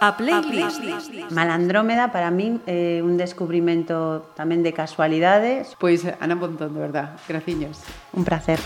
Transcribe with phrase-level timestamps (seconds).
[0.00, 0.82] A playlist.
[1.30, 5.72] Malandrómeda para min é un descubrimento tamén de casualidades.
[5.80, 7.80] Pois Ana Pontón, de verdad, graciños.
[8.12, 8.60] Un placer.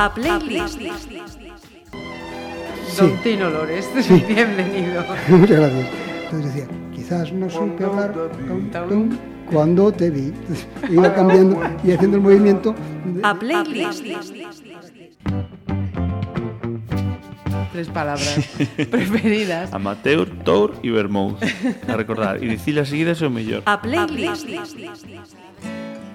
[0.00, 0.80] A playlist.
[2.96, 3.88] Don Tino Lores,
[4.28, 5.04] bienvenido.
[5.28, 5.86] Muchas gracias.
[6.24, 8.12] Entonces decía, quizás no supe hablar
[8.48, 9.04] tum, tum,
[9.52, 10.32] cuando te vi.
[10.88, 12.72] Iba cambiando y haciendo el movimiento.
[13.04, 14.04] de- A playlist.
[17.72, 18.38] Tres palabras
[18.90, 19.72] preferidas.
[19.72, 21.38] Amateur, Tour e Vermouth.
[21.88, 23.62] A recordar, e dicilas seguidas é o mellor.
[23.64, 24.44] A playlist.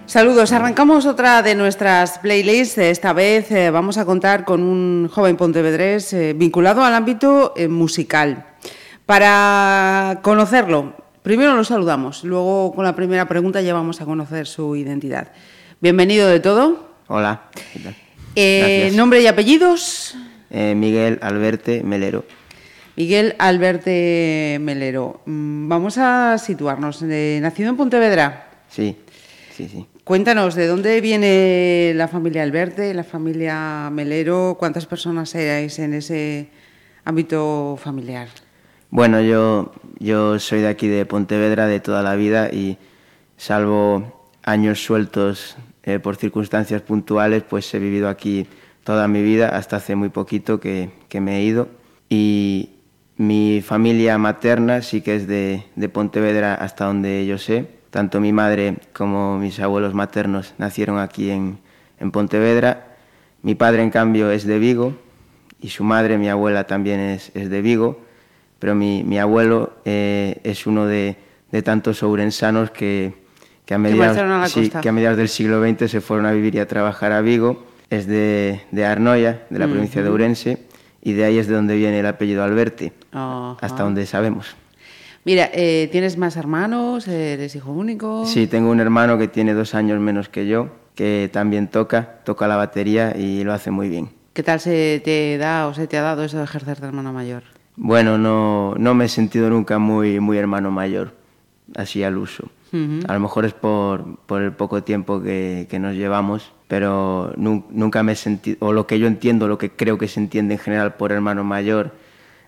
[0.05, 2.77] Saludos, arrancamos otra de nuestras playlists.
[2.77, 7.67] Esta vez eh, vamos a contar con un joven pontevedrés eh, vinculado al ámbito eh,
[7.67, 8.45] musical.
[9.07, 14.75] Para conocerlo, primero lo saludamos, luego con la primera pregunta ya vamos a conocer su
[14.75, 15.31] identidad.
[15.81, 16.87] Bienvenido de todo.
[17.07, 17.95] Hola, ¿qué tal?
[18.35, 20.15] Eh, nombre y apellidos.
[20.49, 22.25] Eh, Miguel Alberte Melero.
[22.95, 25.21] Miguel Alberte Melero.
[25.25, 27.01] Mm, Vamos a situarnos.
[27.01, 28.49] Nacido en Pontevedra.
[28.69, 28.97] Sí,
[29.51, 29.85] sí, sí.
[30.03, 34.55] Cuéntanos, ¿de dónde viene la familia Alberte, la familia Melero?
[34.57, 36.47] ¿Cuántas personas erais en ese
[37.03, 38.29] ámbito familiar?
[38.89, 42.77] Bueno, yo, yo soy de aquí de Pontevedra de toda la vida y
[43.35, 48.47] salvo años sueltos eh, por circunstancias puntuales, pues he vivido aquí
[48.87, 51.67] toda mi vida hasta hace muy poquito que, que me he ido.
[52.07, 52.69] Y
[53.17, 57.67] mi familia materna sí que es de, de Pontevedra hasta donde yo sé.
[57.89, 61.59] Tanto mi madre como mis abuelos maternos nacieron aquí en,
[61.99, 62.95] en Pontevedra.
[63.41, 64.93] Mi padre, en cambio, es de Vigo
[65.59, 67.99] y su madre, mi abuela, también es, es de Vigo,
[68.57, 71.17] pero mi, mi abuelo eh, es uno de,
[71.51, 73.15] de tantos ourensanos que,
[73.65, 74.79] que, a mediados, marcharon a la sí, costa.
[74.79, 77.75] que a mediados del siglo XX se fueron a vivir y a trabajar a Vigo.
[77.89, 80.57] Es de, de Arnoia, de la provincia de Ourense,
[81.01, 83.57] y de ahí es de donde viene el apellido Alberti, Ajá.
[83.61, 84.55] hasta donde sabemos.
[85.23, 87.07] Mira, eh, ¿tienes más hermanos?
[87.07, 88.25] ¿Eres hijo único?
[88.25, 92.47] Sí, tengo un hermano que tiene dos años menos que yo, que también toca, toca
[92.47, 94.09] la batería y lo hace muy bien.
[94.33, 97.11] ¿Qué tal se te da o se te ha dado eso de ejercer de hermano
[97.11, 97.43] mayor?
[97.75, 101.13] Bueno, no, no me he sentido nunca muy, muy hermano mayor,
[101.75, 102.49] así al uso.
[103.07, 107.65] A lo mejor es por, por el poco tiempo que, que nos llevamos, pero nu-
[107.69, 110.55] nunca me he sentido, o lo que yo entiendo, lo que creo que se entiende
[110.55, 111.91] en general por hermano mayor,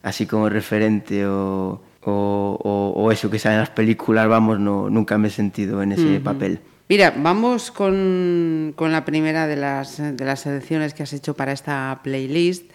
[0.03, 4.89] así como referente o, o, o- o eso que sale en las películas, vamos, no,
[4.89, 6.59] nunca me he sentido en ese papel.
[6.89, 11.51] Mira, vamos con, con la primera de las, de las selecciones que has hecho para
[11.51, 12.71] esta playlist,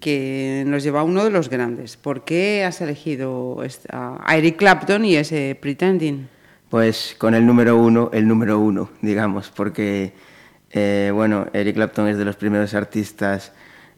[0.00, 1.96] que nos lleva a uno de los grandes.
[1.96, 6.28] ¿Por qué has elegido a Eric Clapton y ese Pretending?
[6.72, 10.14] Pues con el número uno, el número uno, digamos, porque,
[10.70, 13.52] eh, bueno, Eric Clapton es de los primeros artistas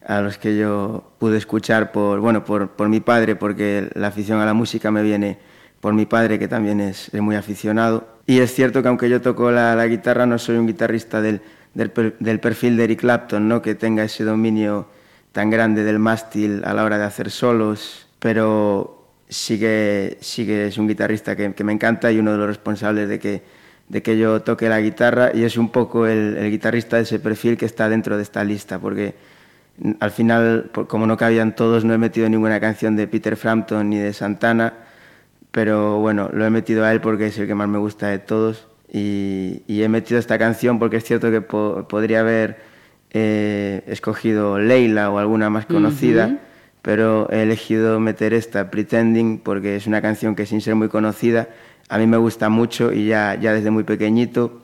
[0.04, 4.44] a los que yo pude escuchar por, bueno, por, mi padre, porque la afición a
[4.44, 5.38] la música me viene
[5.80, 8.08] por mi padre, que también es, muy aficionado.
[8.26, 11.42] Y es cierto que aunque yo toco la, guitarra, no soy un guitarrista del,
[11.74, 13.62] del perfil de Eric Clapton, ¿no?
[13.62, 14.88] que tenga ese dominio
[15.30, 20.66] tan grande del mástil a la hora de hacer solos, pero sí que, sí que
[20.66, 23.42] es un guitarrista que, que me encanta y uno de los responsables de que,
[23.88, 27.18] de que yo toque la guitarra y es un poco el, el guitarrista de ese
[27.18, 29.14] perfil que está dentro de esta lista, porque
[29.98, 33.98] al final, como no cabían todos, no he metido ninguna canción de Peter Frampton ni
[33.98, 34.72] de Santana,
[35.50, 38.18] pero bueno, lo he metido a él porque es el que más me gusta de
[38.20, 42.58] todos y, y he metido esta canción porque es cierto que po- podría haber
[43.10, 46.38] eh, escogido Leila o alguna más conocida,
[46.84, 51.48] pero he elegido meter esta, Pretending, porque es una canción que sin ser muy conocida,
[51.88, 54.60] a mí me gusta mucho y ya, ya desde muy pequeñito.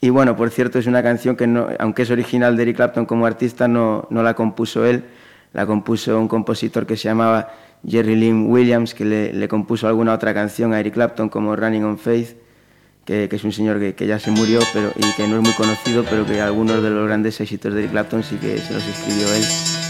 [0.00, 3.06] Y bueno, por cierto, es una canción que, no, aunque es original de Eric Clapton
[3.06, 5.04] como artista, no, no la compuso él,
[5.52, 7.52] la compuso un compositor que se llamaba
[7.86, 11.84] Jerry Lynn Williams, que le, le compuso alguna otra canción a Eric Clapton como Running
[11.84, 12.36] on Faith,
[13.04, 15.42] que, que es un señor que, que ya se murió pero, y que no es
[15.42, 18.72] muy conocido, pero que algunos de los grandes éxitos de Eric Clapton sí que se
[18.74, 19.83] los escribió él.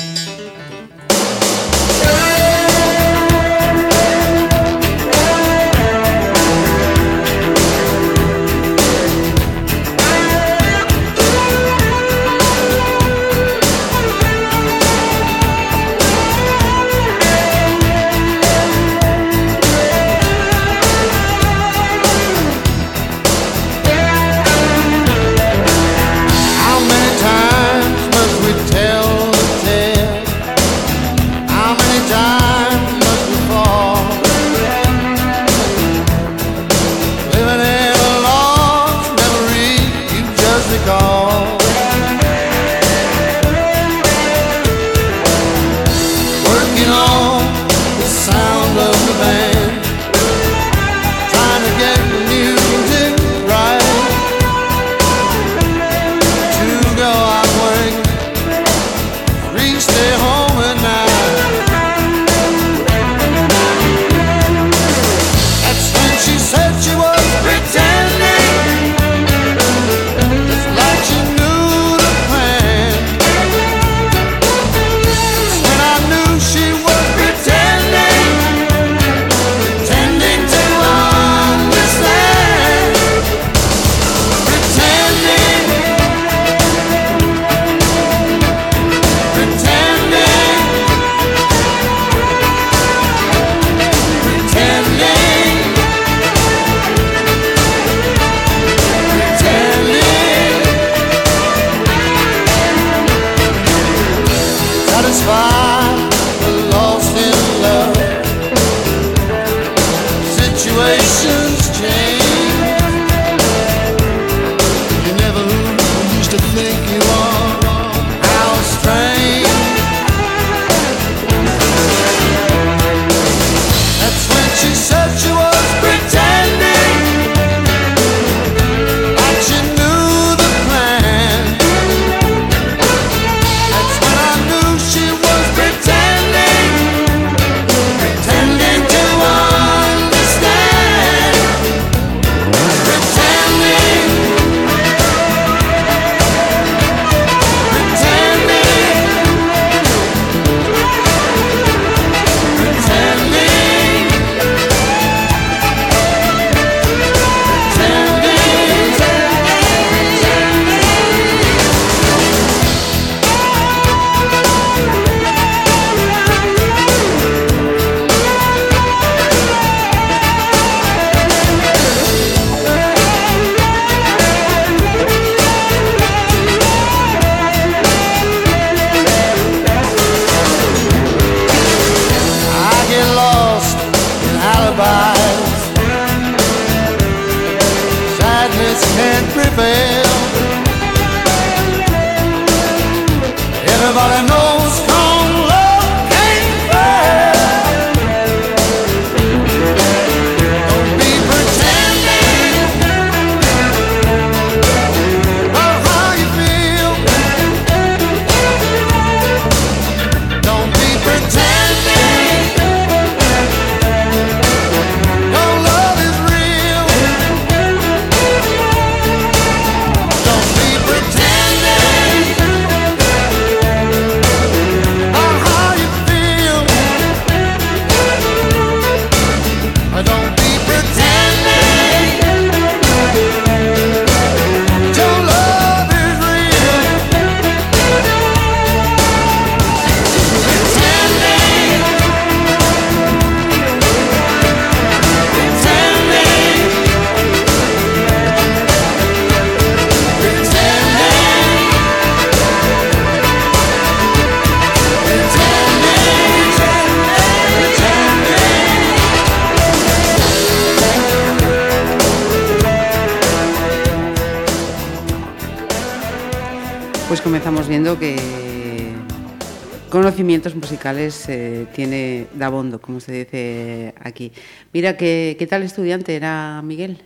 [270.64, 274.32] Musicales eh, tiene Dabondo, como se dice aquí.
[274.72, 277.02] Mira, ¿qué, ¿qué tal estudiante era Miguel?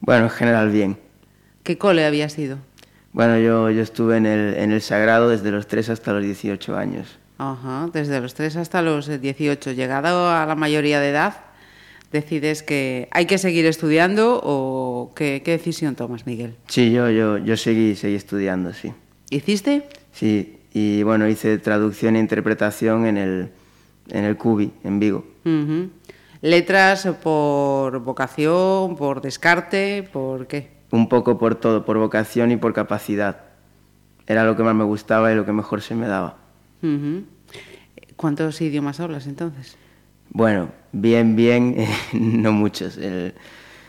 [0.00, 0.98] Bueno, en general bien.
[1.62, 2.58] ¿Qué cole había sido?
[3.14, 6.76] Bueno, yo, yo estuve en el, en el Sagrado desde los 3 hasta los 18
[6.76, 7.18] años.
[7.38, 9.72] Ajá, desde los 3 hasta los 18.
[9.72, 11.36] Llegado a la mayoría de edad,
[12.12, 16.54] decides que hay que seguir estudiando o qué, qué decisión tomas, Miguel.
[16.68, 18.92] Sí, yo, yo, yo seguí, seguí estudiando, sí.
[19.30, 19.88] ¿Hiciste?
[20.12, 23.50] Sí, y bueno, hice traducción e interpretación en el,
[24.08, 25.24] en el Cubi, en Vigo.
[26.40, 30.72] ¿Letras por vocación, por descarte, por qué?
[30.90, 33.42] Un poco por todo, por vocación y por capacidad.
[34.26, 36.38] Era lo que más me gustaba y lo que mejor se me daba.
[38.16, 39.76] ¿Cuántos idiomas hablas entonces?
[40.30, 42.96] Bueno, bien, bien, eh, no muchos.
[42.96, 43.32] El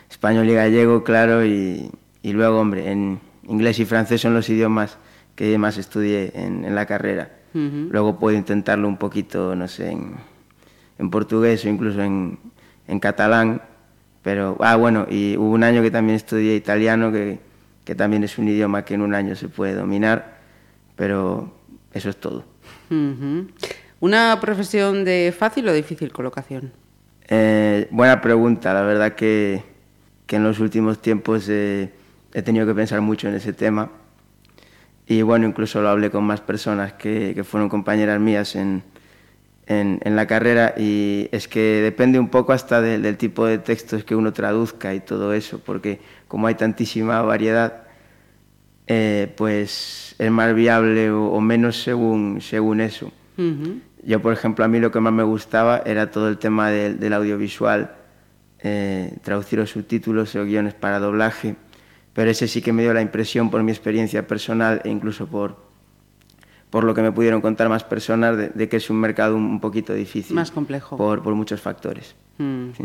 [0.08, 1.90] español y gallego, claro, y,
[2.22, 5.00] y luego, hombre, en inglés y francés son los idiomas
[5.36, 7.32] que más estudié en, en la carrera.
[7.54, 10.16] Luego puedo intentarlo un poquito, no sé, en,
[11.00, 12.38] en portugués o incluso en,
[12.86, 13.62] en catalán.
[14.24, 17.40] Pero, ah, bueno, y hubo un año que también estudié italiano, que,
[17.86, 20.40] que también es un idioma que en un año se puede dominar,
[20.98, 21.54] pero
[21.94, 22.44] eso es todo.
[24.02, 26.74] ¿Una profesión de fácil o difícil colocación?
[27.30, 29.64] Eh, buena pregunta, la verdad que,
[30.26, 31.90] que en los últimos tiempos eh,
[32.34, 33.90] he tenido que pensar mucho en ese tema
[35.08, 38.84] y bueno, incluso lo hablé con más personas que, que fueron compañeras mías en,
[39.68, 43.58] en, en la carrera y es que depende un poco hasta del- del tipo de
[43.60, 47.84] textos que uno traduzca y todo eso, porque como hay tantísima variedad,
[48.88, 53.12] eh, pues es más viable o, o menos según, según eso.
[53.38, 53.80] Ujú.
[54.04, 57.00] Yo, por ejemplo, a mí lo que más me gustaba era todo el tema del,
[57.00, 57.96] del audiovisual,
[58.60, 61.56] eh, traducir los subtítulos o guiones para doblaje,
[62.16, 65.58] pero ese sí que me dio la impresión por mi experiencia personal e incluso por,
[66.70, 69.60] por lo que me pudieron contar más personas de, de que es un mercado un,
[69.60, 70.34] poquito difícil.
[70.34, 70.96] Más complejo.
[70.96, 72.16] Por, por muchos factores.
[72.38, 72.70] Mm.
[72.78, 72.84] Sí.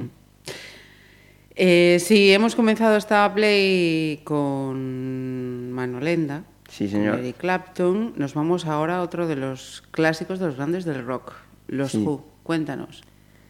[1.54, 7.12] Eh, sí, hemos comenzado esta play con Manolenda, Sí, señor.
[7.16, 8.14] con Eric Clapton.
[8.16, 11.32] Nos vamos ahora a otro de los clásicos de los grandes del rock,
[11.68, 11.98] los Sí.
[12.04, 12.24] Who.
[12.42, 13.02] Cuéntanos.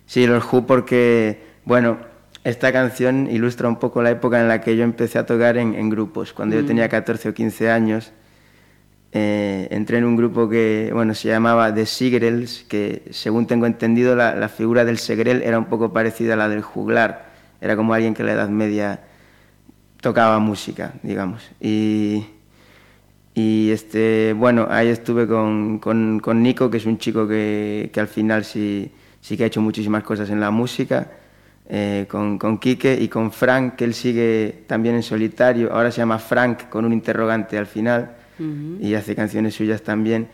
[0.04, 1.98] Sí, los Who porque, bueno,
[2.44, 5.74] esta canción ilustra un poco la época en la que yo empecé a tocar en,
[5.74, 6.32] en grupos.
[6.32, 8.12] Cuando yo tenía 14 o 15 años,
[9.12, 14.16] eh, entré en un grupo que, bueno, se llamaba The Sigrels, que según tengo entendido
[14.16, 17.30] la, la figura del Segrel era un poco parecida a la del juglar.
[17.60, 19.00] Era como alguien que en la Edad Media
[20.00, 21.50] tocaba música, digamos.
[21.60, 22.24] Y,
[23.34, 28.00] y este, bueno, ahí estuve con, con, con Nico, que es un chico que, que
[28.00, 31.10] al final sí, sí que ha hecho muchísimas cosas en la música,
[31.72, 35.98] eh, con, con Quique y con Frank, que él sigue también en solitario, ahora se
[35.98, 38.16] llama Frank con un interrogante al final
[38.80, 40.28] y hace canciones suyas también.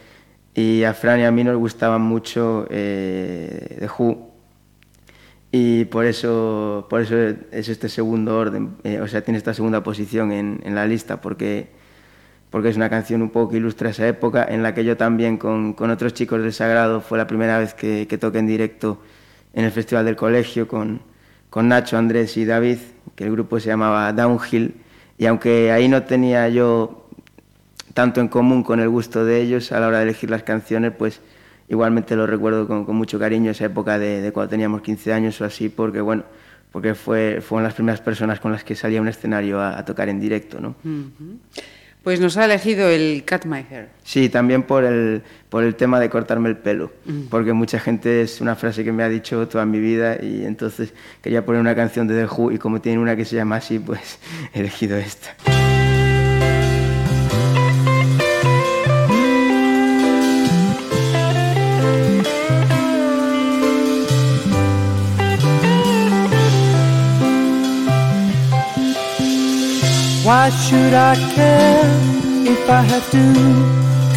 [0.54, 4.30] Y a Fran y a mí nos gustaban mucho eh, The Who,
[5.52, 7.14] y por eso, por eso
[7.50, 11.20] es este segundo orden, eh, o sea, tiene esta segunda posición en, en la lista,
[11.20, 11.68] porque,
[12.48, 15.36] porque es una canción un poco que ilustra esa época en la que yo también
[15.36, 19.02] con, con otros chicos del Sagrado fue la primera vez que, que toqué en directo
[19.52, 21.02] en el Festival del Colegio con,
[21.50, 22.78] con Nacho, Andrés y David,
[23.14, 24.74] que el grupo se llamaba Downhill,
[25.18, 27.08] y aunque ahí no tenía yo
[27.94, 30.92] tanto en común con el gusto de ellos a la hora de elegir las canciones,
[30.96, 31.20] pues
[31.68, 35.68] igualmente lo recuerdo con, mucho cariño esa época de, cuando teníamos 15 años o así,
[35.68, 36.24] porque bueno,
[36.72, 40.10] porque fue, fueron las primeras personas con las que salía a un escenario a tocar
[40.10, 40.74] en directo, ¿no?
[42.06, 43.88] Pues nos ha elegido el Cut My Hair.
[44.04, 47.22] Sí, también por el, por el tema de cortarme el pelo, Mm.
[47.28, 50.94] porque mucha gente es una frase que me ha dicho toda mi vida y entonces
[51.20, 53.80] quería poner una canción de The Who y como tiene una que se llama así,
[53.80, 54.20] pues
[54.54, 55.34] he elegido esta.
[70.26, 71.88] Why should I care
[72.52, 73.24] if I have to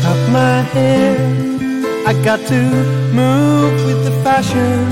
[0.02, 1.14] cut my hair?
[2.04, 2.62] I got to
[3.14, 4.90] move with the fashion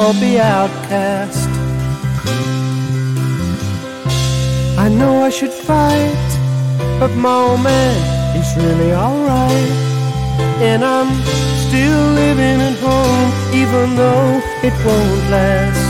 [0.00, 1.48] or be outcast.
[4.76, 6.28] I know I should fight,
[6.98, 7.96] but my old man
[8.36, 9.70] is really alright.
[10.58, 11.12] And I'm
[11.68, 15.86] still living at home, even though it won't last.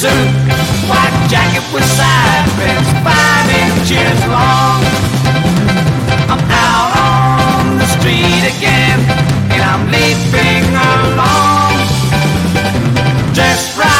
[0.00, 0.71] Suit, white
[1.32, 4.84] jacket with side pins, five inches long.
[6.28, 9.00] I'm out on the street again,
[9.48, 11.72] and I'm leaping along.
[13.32, 13.91] Just right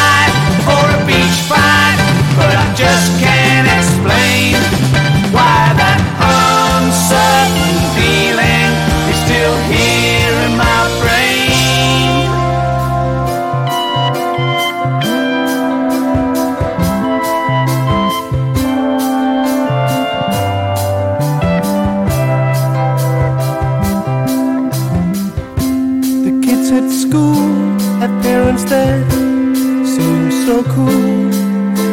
[28.52, 31.32] have parents that seem so cool.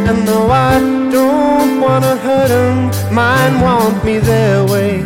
[0.07, 0.79] And though I
[1.11, 5.03] don't wanna hurt them, mine want me their way.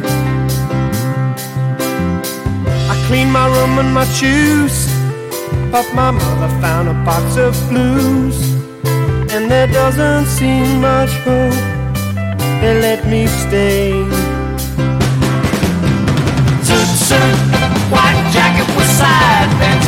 [2.90, 4.88] I clean my room and my shoes,
[5.72, 8.38] but my mother found a box of blues.
[9.34, 11.54] And there doesn't seem much hope,
[12.62, 13.92] they let me stay.
[17.10, 17.38] Suit,
[17.92, 19.88] white jacket with side pins,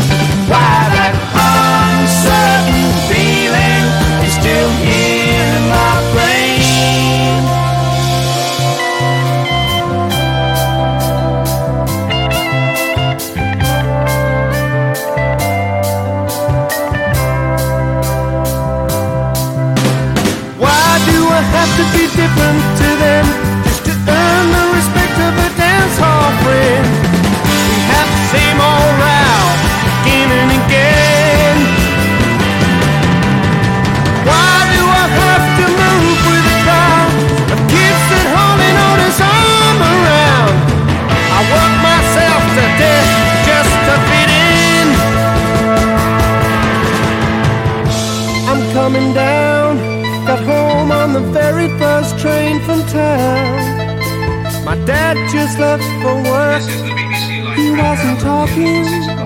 [54.85, 56.63] dad just left for work.
[57.55, 59.20] He wasn't talking.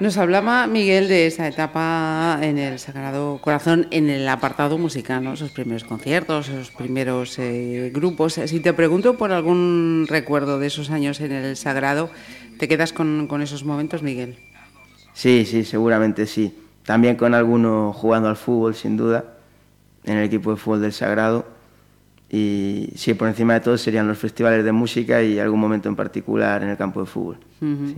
[0.00, 5.32] Nos hablaba Miguel de esa etapa en el Sagrado Corazón, en el apartado musical, ¿no?
[5.32, 8.34] esos primeros conciertos, esos primeros eh, grupos.
[8.34, 12.10] Si te pregunto por algún recuerdo de esos años en el Sagrado,
[12.60, 14.36] ¿te quedas con, con esos momentos, Miguel?
[15.14, 16.56] Sí, sí, seguramente sí.
[16.84, 19.24] También con alguno jugando al fútbol, sin duda,
[20.04, 21.44] en el equipo de fútbol del Sagrado.
[22.30, 25.96] Y sí, por encima de todo serían los festivales de música y algún momento en
[25.96, 27.38] particular en el campo de fútbol.
[27.58, 27.96] Sí.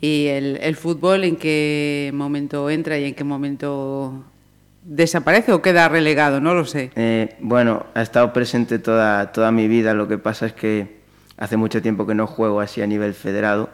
[0.00, 4.24] ¿Y el, el fútbol en qué momento entra y en qué momento
[4.82, 6.40] desaparece o queda relegado?
[6.40, 6.90] No lo sé.
[6.96, 10.96] Eh, bueno, ha estado presente toda, toda mi vida, lo que pasa es que
[11.36, 13.70] hace mucho tiempo que no juego así a nivel federado,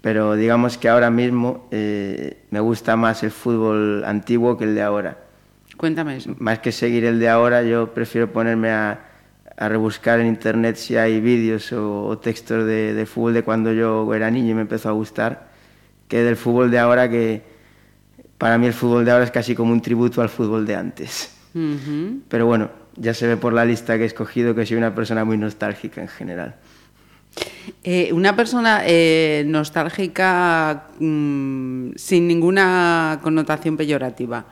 [0.00, 4.82] pero digamos que ahora mismo eh, me gusta más el fútbol antiguo que el de
[4.82, 5.18] ahora.
[5.76, 6.34] Cuéntame eso.
[6.38, 9.05] Más que seguir el de ahora, yo prefiero ponerme a,
[9.56, 13.72] a rebuscar en internet si hay vídeos o, o textos de, de fútbol de cuando
[13.72, 15.48] yo era niño y me empezó a gustar,
[16.08, 17.42] que del fútbol de ahora que
[18.38, 21.32] para mí el fútbol de ahora es casi como un tributo al fútbol de antes.
[22.28, 25.24] Pero bueno, ya se ve por la lista que he escogido que soy una persona
[25.24, 26.56] muy nostálgica en general.
[27.82, 34.44] Eh, una persona eh, nostálgica mm, sin ninguna connotación peyorativa.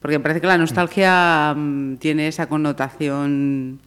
[0.00, 3.80] Porque parece que la nostalgia mm, tiene esa connotación.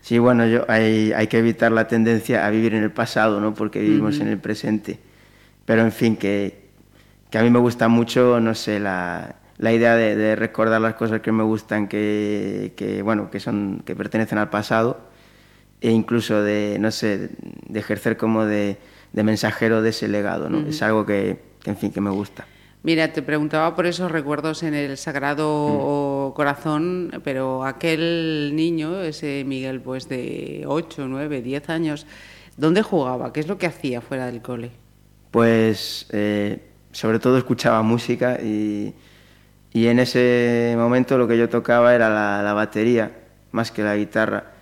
[0.00, 3.54] Sí, bueno, yo, hay, hay que evitar la tendencia a vivir en el pasado, ¿no?
[3.54, 4.98] Porque vivimos en el presente.
[5.64, 6.68] Pero, en fin, que,
[7.30, 10.94] que a mí me gusta mucho, no sé, la, la idea de, de recordar las
[10.94, 15.00] cosas que me gustan, que, que, bueno, que, son, que pertenecen al pasado,
[15.80, 17.30] e incluso de, no sé,
[17.68, 18.78] de ejercer como de,
[19.12, 20.66] de mensajero de ese legado, ¿no?
[20.66, 22.46] Es algo que, que, en fin, que me gusta.
[22.82, 29.80] Mira, te preguntaba por esos recuerdos en el Sagrado Corazón, pero aquel niño, ese Miguel,
[29.80, 32.06] pues de 8, 9, 10 años,
[32.56, 33.32] ¿dónde jugaba?
[33.32, 34.70] ¿Qué es lo que hacía fuera del cole?
[35.32, 36.62] Pues eh,
[36.92, 38.94] sobre todo escuchaba música y,
[39.72, 43.10] y en ese momento lo que yo tocaba era la, la batería
[43.50, 44.52] más que la guitarra,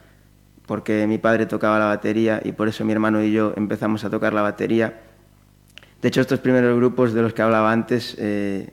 [0.67, 4.11] porque mi padre tocaba la batería y por eso mi hermano y yo empezamos a
[4.11, 5.03] tocar la batería.
[6.03, 8.71] De hecho, estos primeros grupos de los que hablaba antes, eh,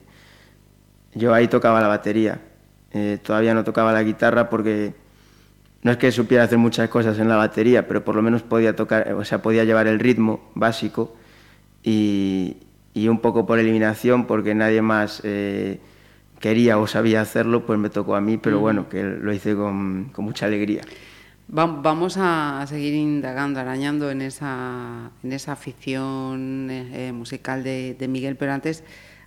[1.14, 2.40] yo ahí tocaba la batería.
[2.92, 4.94] Eh, todavía no tocaba la guitarra porque
[5.82, 8.76] no es que supiera hacer muchas cosas en la batería, pero por lo menos podía
[8.76, 11.14] tocar, o sea, podía llevar el ritmo básico
[11.82, 12.56] y,
[12.94, 15.80] y un poco por eliminación, porque nadie más eh,
[16.40, 20.10] quería o sabía hacerlo, pues me tocó a mí, pero bueno, que lo hice con,
[20.12, 20.82] con mucha alegría.
[21.48, 27.96] Va- Vamos a seguir indagando, arañando en esa, en esa afición eh, eh, musical de,
[28.08, 28.82] Miguel, pero antes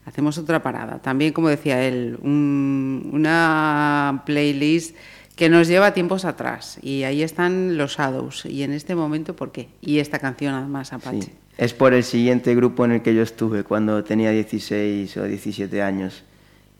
[0.06, 0.99] hacemos otra parada.
[1.01, 4.95] También, como decía él, un- una playlist
[5.36, 6.80] que nos lleva tiempos atrás.
[6.82, 8.45] Y ahí están los Shadows.
[8.45, 9.69] Y en este momento, ¿por qué?
[9.82, 11.21] Y esta canción, además, Apache.
[11.21, 11.32] Sí.
[11.60, 15.82] Es por el siguiente grupo en el que yo estuve cuando tenía 16 o 17
[15.82, 16.23] años,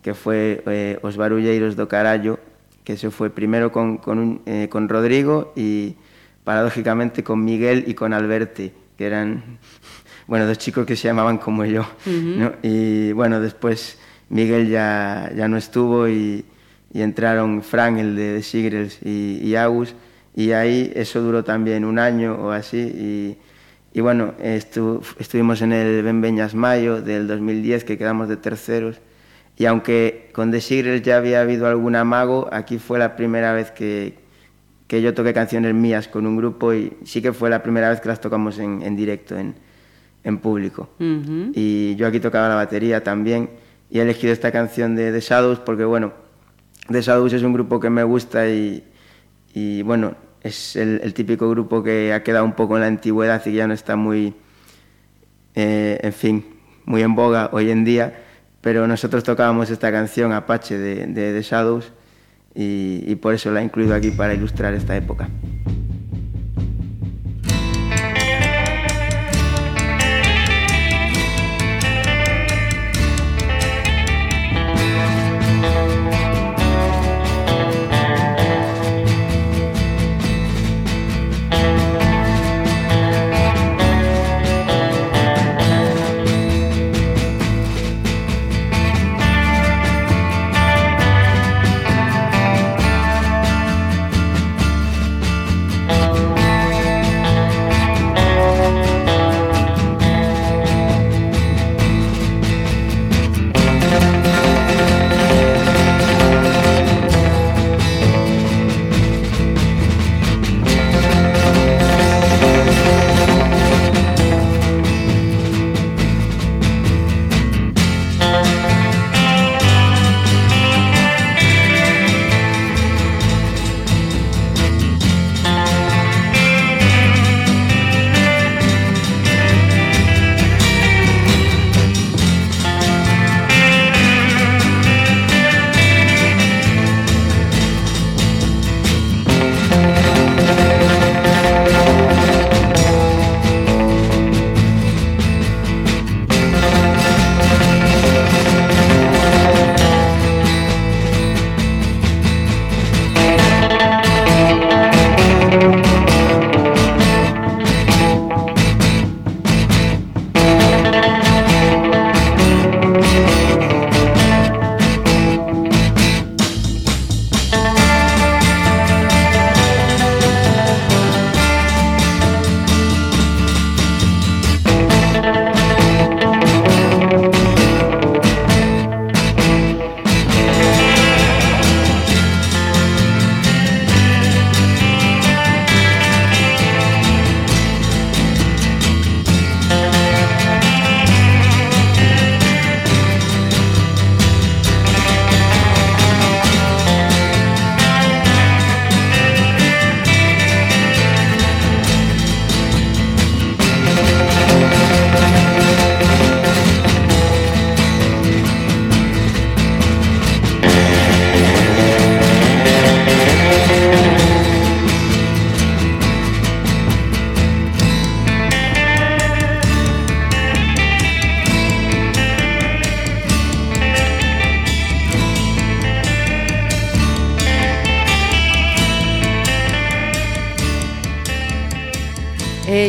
[0.02, 2.40] que fue eh, Os Barulleiros do Carallo,
[2.88, 5.96] que se fue primero con, con, un- eh, con Rodrigo y
[6.46, 9.44] paradójicamente con Miguel y con Alberti, que eran,
[10.28, 11.86] bueno, dos chicos que se llamaban como yo.
[12.40, 12.54] ¿no?
[12.64, 16.46] Y bueno, después Miguel ya, ya no estuvo y,
[16.94, 19.94] y entraron Frank, el de The Seagulls, y, y Agus,
[20.34, 22.78] y ahí eso duró también un año o así.
[22.80, 23.38] Y,
[23.98, 29.02] y bueno, estu- estuvimos en el Ben Beñas Mayo del 2010, que quedamos de terceros.
[29.58, 34.14] Y aunque con The ya había habido algún amago, aquí fue la primera vez que,
[34.88, 38.00] que yo toqué canciones mías con un grupo y sí que fue la primera vez
[38.00, 39.56] que las tocamos en, en directo, en,
[40.24, 40.90] en público.
[41.00, 43.50] Y yo aquí tocaba la batería también
[43.90, 46.14] y he elegido esta canción de The Shadows porque, bueno,
[46.92, 48.84] The Shadows es un grupo que me gusta y,
[49.56, 53.42] y bueno, es el, el típico grupo que ha quedado un poco en la antigüedad
[53.42, 54.36] y que ya no está muy,
[55.56, 56.46] eh, en fin,
[56.86, 58.24] muy en boga hoy en día,
[58.68, 61.94] pero nosotros tocábamos esta canción Apache de, Shadows
[62.54, 65.30] y, y por eso la he incluido aquí para ilustrar esta época.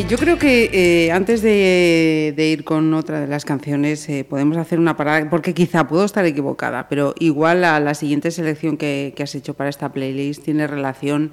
[0.09, 4.79] Yo creo que eh, antes de, ir con otra de las canciones eh, podemos hacer
[4.79, 9.23] una parada, porque quizá puedo estar equivocada, pero igual la, la siguiente selección que, que
[9.23, 11.33] has hecho para esta playlist tiene relación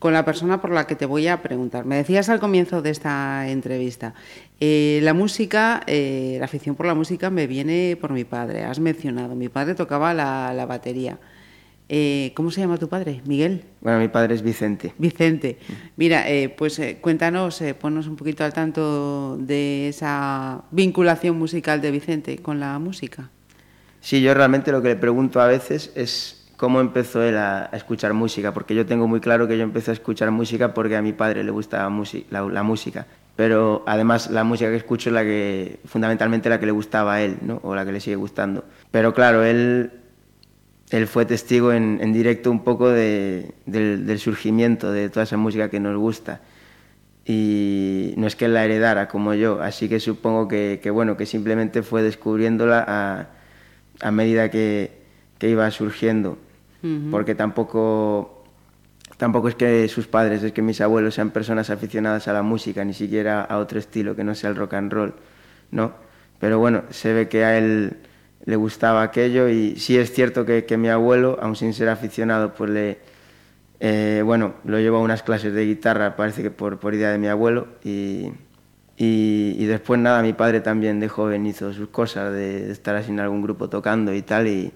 [0.00, 1.84] con la persona por la que te voy a preguntar.
[1.84, 4.14] Me decías al comienzo de esta entrevista,
[4.58, 8.64] eh, la música, eh, la afición por la música me viene por mi padre.
[8.64, 11.18] Has mencionado, mi padre tocaba la, la batería.
[11.92, 13.20] Eh, ¿Cómo se llama tu padre?
[13.26, 13.64] Miguel.
[13.80, 14.94] Bueno, mi padre es Vicente.
[14.96, 15.58] Vicente.
[15.96, 21.90] Mira, eh, pues eh, cuéntanos, ponnos un poquito al tanto de esa vinculación musical de
[21.90, 23.28] Vicente con la música.
[23.98, 27.76] Sí, yo realmente lo que le pregunto a veces es cómo empezó él a, a
[27.76, 31.02] escuchar música, porque yo tengo muy claro que yo empecé a escuchar música porque a
[31.02, 31.92] mi padre le gustaba
[32.30, 36.66] la, la música, pero además la música que escucho es la que, fundamentalmente la que
[36.66, 37.58] le gustaba a él, ¿no?
[37.64, 38.64] o la que le sigue gustando.
[38.92, 39.90] Pero claro, él,
[40.90, 45.36] él fue testigo en, en directo un poco de- del, del surgimiento de toda esa
[45.36, 46.40] música que nos gusta.
[47.26, 51.26] Y no es que la heredara como yo, así que supongo que, que, bueno, que
[51.26, 53.28] simplemente fue descubriéndola a,
[54.00, 54.98] a medida que,
[55.38, 56.38] que iba surgiendo,
[57.10, 58.42] porque tampoco,
[59.18, 62.84] tampoco es que sus padres, es que mis abuelos sean personas aficionadas a la música,
[62.84, 65.14] ni siquiera a otro estilo que no sea el rock and roll,
[65.70, 65.92] ¿no?
[66.40, 67.98] Pero bueno, se ve que a él
[68.50, 72.52] le gustaba aquello y sí es cierto que, que mi abuelo, aun sin ser aficionado,
[72.52, 72.98] pues le,
[73.78, 77.18] eh, bueno, lo llevó a unas clases de guitarra, parece que por, por idea de
[77.18, 78.32] mi abuelo, y,
[78.96, 82.96] y, y después nada, mi padre también de joven hizo sus cosas, de, de estar
[82.96, 84.72] así en algún grupo tocando y tal, y,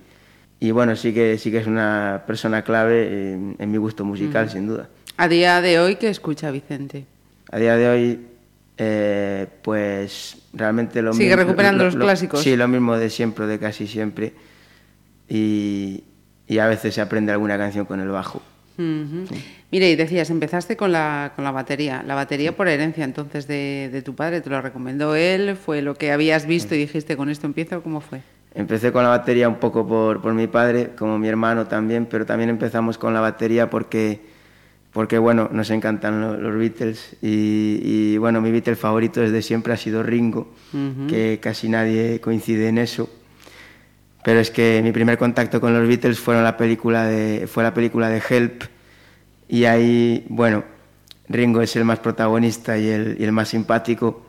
[0.61, 4.49] y bueno, sí que, sí que es una persona clave en, en mi gusto musical,
[4.49, 4.89] sin duda.
[5.17, 7.07] A día de hoy, ¿qué escucha Vicente?
[7.51, 8.21] A día de hoy,
[8.79, 12.41] eh, pues realmente lo ¿Sigue mismo- recuperando los clásicos?
[12.43, 14.33] Sí, lo mismo de siempre, de casi siempre,
[15.29, 16.05] y,
[16.47, 18.43] y a veces se aprende alguna canción con el bajo.
[18.77, 22.03] Mire, y decías, empezaste con la, con la batería.
[22.05, 25.57] La batería por herencia entonces de, de tu padre, ¿te lo recomendó él?
[25.57, 27.83] ¿Fue lo que habías visto y dijiste con esto empiezo?
[27.85, 28.21] ¿Cómo fue?
[28.53, 32.27] Empecé con la batería un poco por, por mi padre, como mi hermano también, pero
[32.27, 34.21] también empezamos con la batería porque,
[34.95, 39.75] porque bueno, nos encantan lo- los, Beatles y, y, bueno, mi Beatle favorito desde siempre
[39.75, 40.49] ha sido Ringo,
[41.09, 43.11] que casi nadie coincide en eso.
[44.25, 47.75] Pero es que mi primer contacto con los Beatles fueron la película de, fue la
[47.75, 48.63] película de Help
[49.49, 50.65] y ahí, bueno,
[51.29, 54.24] Ringo es el más protagonista y el, y el más simpático.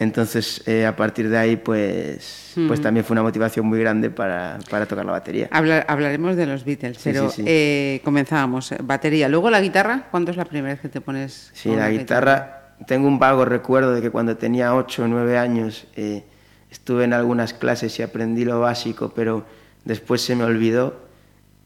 [0.00, 4.58] Entonces, eh, a partir de ahí, pues, pues también fue una motivación muy grande para,
[4.70, 5.48] para tocar la batería.
[5.52, 7.44] Habla- hablaremos de los Beatles, Sí, pero sí, sí.
[7.46, 8.72] eh, comenzábamos.
[8.72, 9.28] eh, Batería.
[9.28, 11.50] Luego la guitarra, ¿cuándo es la primera vez que te pones?
[11.52, 15.86] Sí, la guitarra, tengo un vago recuerdo de que cuando tenía 8 o 9 años
[15.96, 16.24] eh,
[16.70, 19.44] estuve en algunas clases y aprendí lo básico, pero
[19.84, 20.98] después se me olvidó.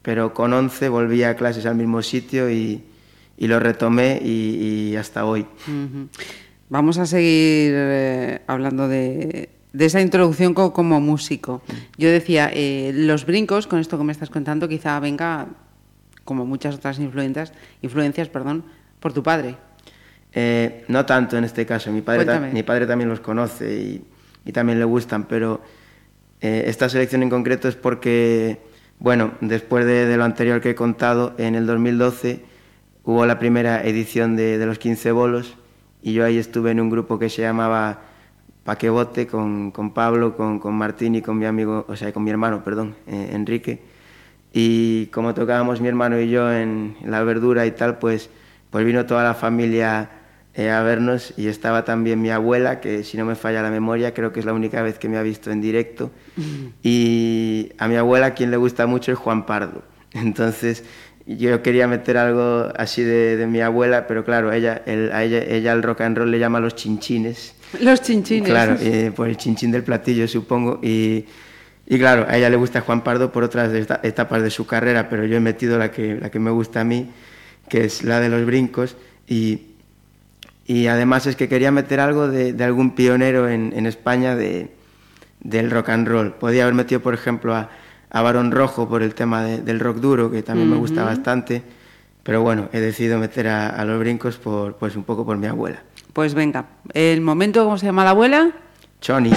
[0.03, 2.83] Pero con 11 volví a clases al mismo sitio y,
[3.39, 5.47] y lo retomé y, y hasta hoy.
[6.75, 11.63] Vamos a seguir eh, hablando de, de esa introducción co- como músico.
[11.99, 15.47] Yo decía, eh, los brincos, con esto que me estás contando, quizá venga,
[16.25, 18.65] como muchas otras influencias, influencias perdón,
[18.99, 19.55] por tu padre.
[20.33, 24.05] Eh, no tanto en este caso, mi padre, ta- mi padre también los conoce y,
[24.45, 25.63] y también le gustan, pero
[26.41, 28.59] esta selección en concreto es porque,
[28.99, 32.41] bueno, después de, de lo anterior que he contado, en el 2012
[33.05, 35.57] hubo la primera edición de, de los 15 bolos
[36.05, 38.03] y yo ahí estuve en un grupo que se llamaba
[38.63, 42.31] Paquebote con, con Pablo, con, con Martín y con mi amigo, o sea, con mi
[42.31, 43.81] hermano, perdón, eh, Enrique.
[44.53, 48.29] Y como tocábamos mi hermano y yo en, en la verdura y tal, pues,
[48.69, 50.11] pues vino toda la familia
[50.53, 54.13] eh, a vernos y estaba también mi abuela, que si no me falla la memoria,
[54.13, 56.11] creo que es la única vez que me ha visto en directo.
[56.83, 59.83] Y a mi abuela, quien le gusta mucho, es Juan Pardo.
[60.13, 60.85] Entonces
[61.27, 65.39] yo quería meter algo así de, de mi abuela, pero claro, ella, el- a ella,
[65.43, 67.55] ella al rock and roll le llama los chinchines.
[67.81, 68.49] Los chinchines.
[68.49, 70.81] Claro, eh, por el chinchín del platillo, supongo.
[70.83, 71.25] Y,
[71.87, 75.25] y claro, a ella le gusta Juan Pardo por otras etapas de su carrera, pero
[75.25, 77.11] yo he metido la que, la que me gusta a mí,
[77.69, 78.97] que es la de los brincos.
[79.27, 79.63] Y,
[80.67, 84.71] y además es que quería meter algo de, de algún pionero en, en España de,
[85.41, 86.33] del rock and roll.
[86.35, 87.71] Podía haber metido, por ejemplo, a,
[88.15, 91.63] a Barón Rojo por el tema de- del rock duro, que también me gusta bastante.
[92.23, 95.47] Pero bueno, he decidido meter a, a los brincos por, pues un poco por mi
[95.47, 95.83] abuela.
[96.15, 98.51] Pues venga, el momento, ¿cómo se llama la abuela?
[99.01, 99.33] Choni.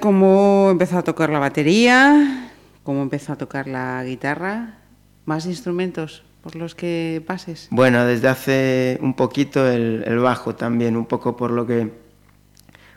[0.00, 2.50] Cómo empezó a tocar la batería,
[2.82, 4.78] cómo empezó a tocar la guitarra.
[5.24, 7.68] ¿Más instrumentos por los que pases?
[7.70, 11.92] Bueno, desde hace un poquito el, el bajo también, un poco por lo que,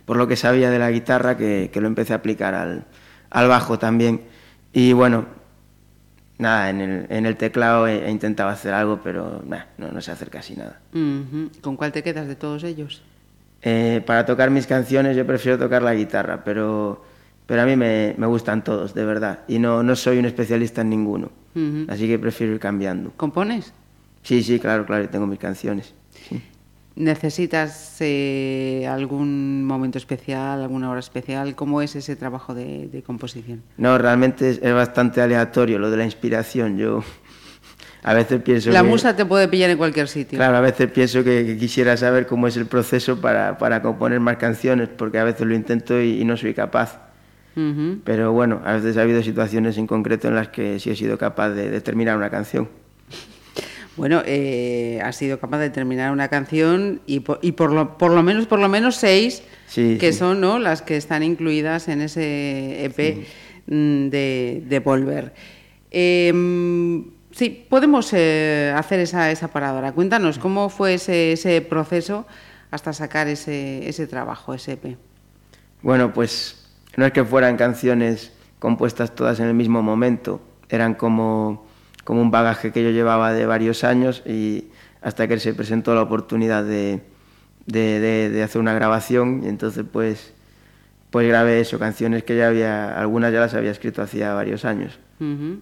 [0.06, 2.86] por lo que sabía de la guitarra, que, que lo empecé a aplicar al,
[3.30, 4.22] al bajo también.
[4.72, 5.26] Y bueno,
[6.38, 10.00] nada, en el, en el teclado he, he intentado hacer algo, pero nah, no, no
[10.00, 10.80] sé hacer casi nada.
[11.62, 13.04] ¿Con cuál te quedas de todos ellos?
[13.64, 17.04] Eh, para tocar mis canciones yo prefiero tocar la guitarra, pero,
[17.46, 19.40] pero a mí me, me gustan todos, de verdad.
[19.48, 21.30] Y no, no soy un especialista en ninguno,
[21.88, 23.12] así que prefiero ir cambiando.
[23.18, 23.74] ¿Compones?
[24.24, 25.94] Sí, sí, claro, claro, tengo mis canciones.
[26.30, 26.42] sí.
[26.94, 31.56] ¿Necesitas eh, algún momento especial, alguna hora especial?
[31.56, 33.64] ¿Cómo es ese trabajo de, de composición?
[33.78, 36.78] No, realmente es, es bastante aleatorio lo de la inspiración.
[36.78, 37.02] Yo
[38.04, 40.38] a veces pienso La que- musa te puede pillar en cualquier sitio.
[40.38, 44.20] Claro, a veces pienso que, que quisiera saber cómo es el proceso para, para componer
[44.20, 47.00] más canciones, porque a veces lo intento y, y no soy capaz.
[48.06, 51.18] Pero bueno, a veces ha habido situaciones en concreto en las que sí he sido
[51.18, 52.70] capaz de, de terminar una canción.
[53.98, 58.12] Bueno, eh, has sido capaz de terminar una canción y por, y por, lo, por
[58.12, 60.20] lo menos por lo menos seis Sí, que sí.
[60.20, 60.60] son ¿no?
[60.60, 63.26] las que están incluidas en ese EP
[63.68, 65.34] mm, de, de Volver.
[65.92, 67.00] Eh, mm,
[67.32, 69.92] sí, podemos eh, hacer esa, esa paradora.
[69.92, 72.26] Cuéntanos cómo fue ese, ese proceso
[72.72, 74.98] hasta sacar ese, ese trabajo, ese EP.
[75.82, 76.66] Bueno, pues
[76.98, 81.66] no es que fueran canciones compuestas todas en el mismo momento, eran como,
[82.04, 84.70] como un bagaje que yo llevaba de varios años y
[85.02, 87.02] hasta que se presentó la oportunidad de,
[87.66, 90.34] de, de- de hacer una grabación y entonces pues,
[91.10, 95.00] pues grabé eso, canciones que ya había, algunas ya las había escrito hacía varios años.
[95.20, 95.60] Ujú.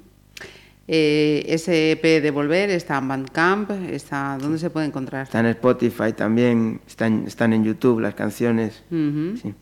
[0.91, 5.21] Eh, ese EP de Volver está en Bandcamp, está, ¿dónde se puede encontrar?
[5.21, 8.81] Está en Spotify también, están, están en YouTube las canciones.
[8.89, 9.53] Sí.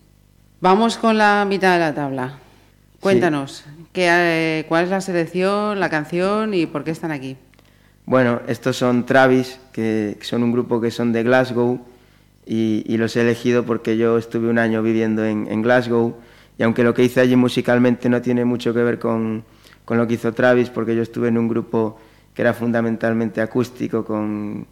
[0.62, 2.40] Vamos con la mitad de la tabla.
[3.02, 7.36] Cuéntanos, ¿qué, eh, ¿cuál es la selección, la canción y por qué están aquí?
[8.06, 11.82] Bueno, estos son Travis, que que son un grupo que son de Glasgow
[12.46, 16.16] y, y los he elegido porque yo estuve un año viviendo en, en Glasgow
[16.58, 19.44] y aunque lo que hice allí musicalmente no tiene mucho que ver con,
[19.88, 21.98] con lo que hizo Travis, porque yo estuve en un grupo
[22.36, 24.68] que era fundamentalmente acústico, con,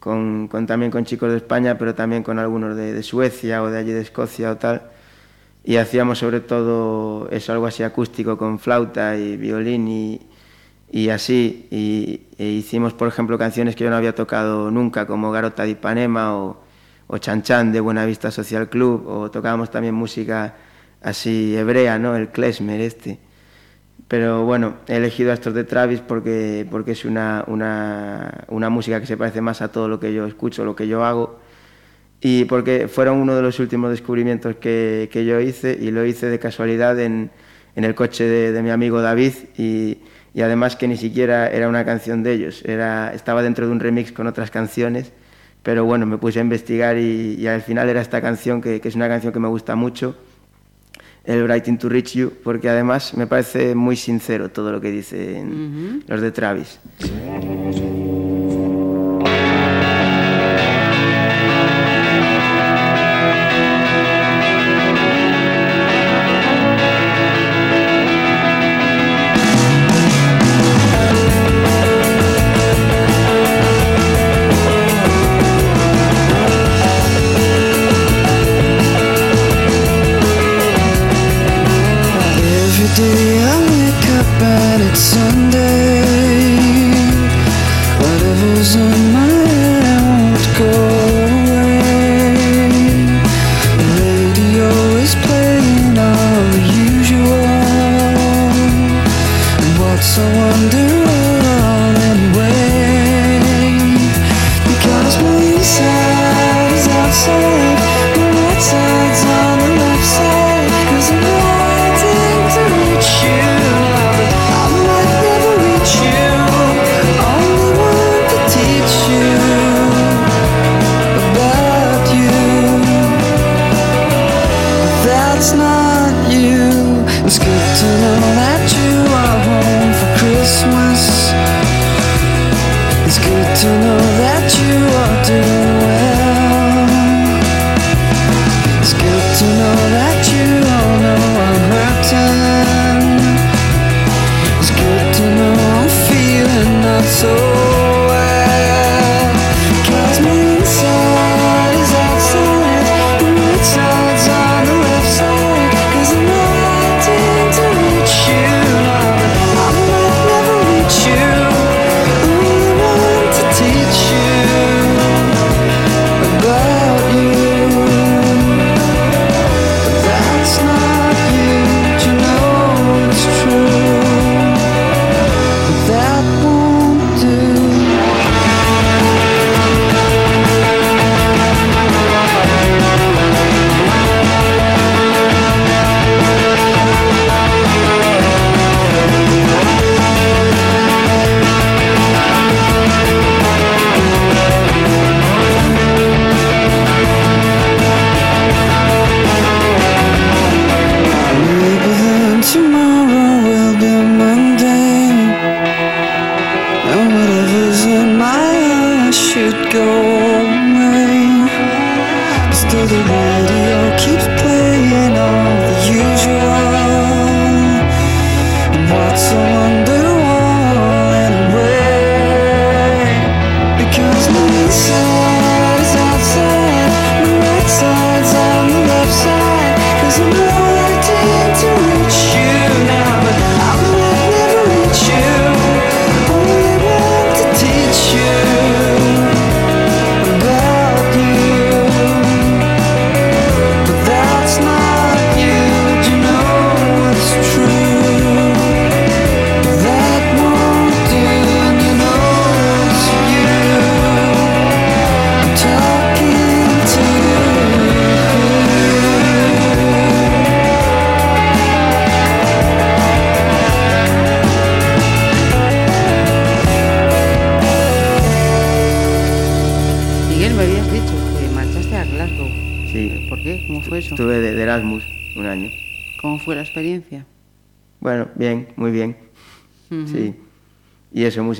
[0.00, 3.70] con- con- también con chicos de España, pero también con algunos de, de Suecia o
[3.70, 4.82] de allí de Escocia o tal.
[5.64, 10.20] Y hacíamos sobre todo eso, algo así acústico, con flauta y violín y,
[10.90, 11.66] y así.
[11.70, 15.70] Y, e hicimos, por ejemplo, canciones que yo no había tocado nunca, como Garota de
[15.70, 16.58] Ipanema o,
[17.08, 20.54] o Chan Chan de Buenavista Social Club, o tocábamos también música
[21.02, 22.16] así hebrea, ¿no?
[22.16, 23.18] El klezmer este.
[24.08, 29.00] Pero bueno, he elegido a estos de Travis porque, porque es una, una, una música
[29.00, 31.40] que se parece más a todo lo que yo escucho, lo que yo hago.
[32.20, 36.26] Y porque fueron uno de los últimos descubrimientos que, que yo hice y lo hice
[36.28, 37.30] de casualidad en,
[37.74, 39.98] en el coche de, de mi amigo David y,
[40.34, 43.80] y además que ni siquiera era una canción de ellos, era, estaba dentro de un
[43.80, 45.12] remix con otras canciones,
[45.62, 48.88] pero bueno, me puse a investigar y, y al final era esta canción que, que
[48.88, 50.16] es una canción que me gusta mucho,
[51.26, 56.04] el Writing to Reach You, porque además me parece muy sincero todo lo que dicen
[56.06, 56.78] los de Travis.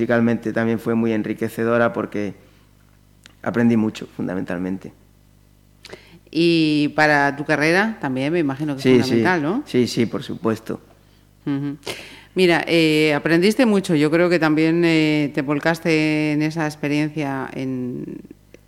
[0.06, 2.34] Musicalmente también fue muy enriquecedora porque
[3.42, 4.92] aprendí mucho, fundamentalmente.
[6.30, 9.00] Y para tu carrera también me imagino que es Sí, sí.
[9.02, 9.62] fundamental, ¿no?
[9.66, 10.80] Sí, sí, por supuesto.
[12.36, 13.96] Mira, eh, aprendiste mucho.
[13.96, 18.18] Yo creo que también eh, te volcaste en esa experiencia, en,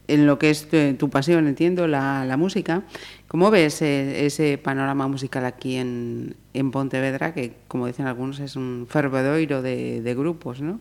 [0.08, 2.82] en lo que es tu, tu pasión, entiendo, la, la música.
[3.28, 8.56] ¿Cómo ves eh, ese panorama musical aquí en, en Pontevedra, que, como dicen algunos, es
[8.56, 10.80] un fervedoiro de, de grupos, ¿no?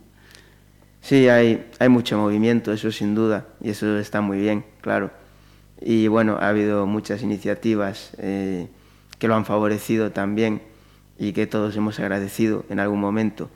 [1.01, 5.11] Sí, hay, hay mucho movimiento, eso sin duda, y eso está muy bien, claro.
[5.79, 8.67] Y bueno, ha habido muchas iniciativas eh,
[9.19, 10.61] que lo han favorecido también
[11.19, 13.49] y que todos hemos agradecido en algún momento.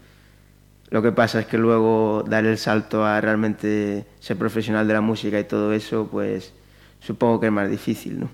[0.89, 5.01] Lo que pasa es que luego dar el salto a realmente ser profesional de la
[5.01, 6.53] música y todo eso, pues
[6.99, 8.29] supongo que es más difícil, ¿no?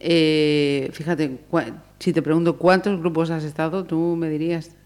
[0.00, 1.40] Eh, fíjate,
[1.98, 4.77] si te pregunto cuántos grupos has estado, tú me dirías, ¿te-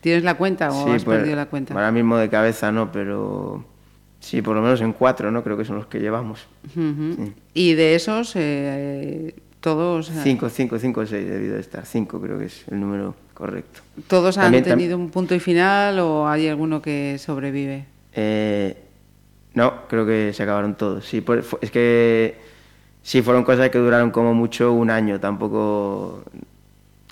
[0.00, 1.74] ¿tienes la cuenta o has pues, perdido la cuenta?
[1.74, 3.64] Ahora mismo de cabeza no, pero
[4.20, 5.42] sí, por lo menos en cuatro, ¿no?
[5.42, 6.46] Creo que son los que llevamos.
[6.74, 7.32] Sí.
[7.54, 11.86] Y de esos, eh, todos, eh, Cinco, cinco, cinco o seis debido de estar.
[11.86, 13.80] Cinco creo que es el número correcto.
[14.08, 17.84] ¿todos han También- tenido un punto y final o hay alguno que sobrevive?
[18.14, 18.76] Eh,
[19.54, 21.04] no, creo que se acabaron todos.
[21.06, 22.36] Sí, fu- es que
[23.02, 25.18] sí fueron cosas que duraron como mucho un año.
[25.18, 26.22] Tampoco.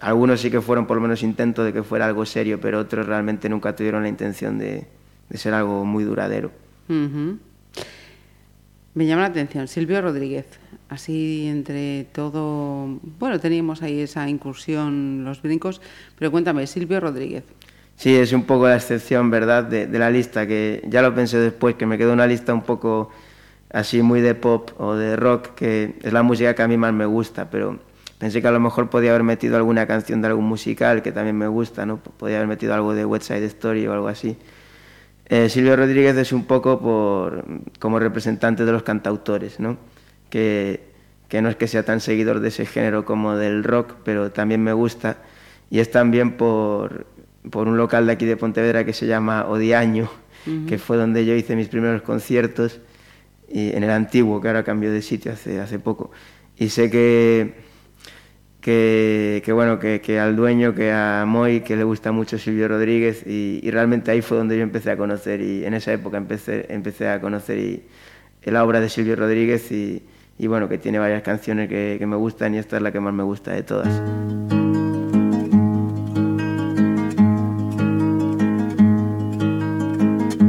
[0.01, 3.07] Algunos sí que fueron por lo menos intentos de que fuera algo serio, pero otros
[3.07, 4.87] realmente nunca tuvieron la intención de,
[5.29, 6.51] de ser algo muy duradero.
[6.89, 10.47] Me llama la atención, Silvio Rodríguez,
[10.89, 15.81] así entre todo, bueno, teníamos ahí esa incursión, los brincos,
[16.19, 17.45] pero cuéntame, Silvio Rodríguez.
[17.97, 21.39] Sí, es un poco la excepción, ¿verdad?, de, de la lista, que ya lo pensé
[21.39, 23.11] después, que me quedó una lista un poco
[23.73, 26.93] así muy de pop o de rock, que es la música que a mí más
[26.93, 27.79] me gusta, pero
[28.19, 31.37] pensé que a lo mejor podía haber metido alguna canción de algún musical que también
[31.37, 31.99] me gusta, ¿no?
[31.99, 34.37] Podía haber metido algo de West Side Story o algo así.
[35.27, 37.45] Eh, Silvio Rodríguez es un poco por,
[37.79, 39.79] como representante de los cantautores, ¿no?
[40.29, 40.81] Que,
[41.29, 44.63] que no es que sea tan seguidor de ese género como del rock, pero también
[44.63, 45.17] me gusta.
[45.71, 47.07] Y es también por,
[47.51, 50.11] por un local de aquí de Pontevedra que se llama Odiaño,
[50.69, 52.81] que fue donde yo hice mis primeros conciertos,
[53.49, 56.11] y en el antiguo, que ahora cambió de sitio hace, hace poco.
[56.57, 57.64] Y sé que,
[58.65, 63.71] que, bueno, que, al dueño, que a Moy, que le gusta mucho Silvio Rodríguez, y,
[63.71, 67.21] realmente ahí fue donde yo empecé a conocer, y en esa época empecé, empecé a
[67.21, 67.83] conocer y,
[68.45, 70.03] la obra de Silvio Rodríguez, y,
[70.39, 73.01] y bueno, que tiene varias canciones que, que me gustan, y esta es la que
[73.01, 74.03] más me gusta de todas.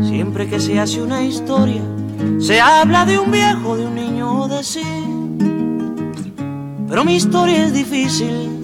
[0.08, 1.82] Siempre que se hace una historia,
[2.40, 5.15] se habla de un viejo, de un niño o de sí.
[6.88, 8.60] Pero mi historia es difícil,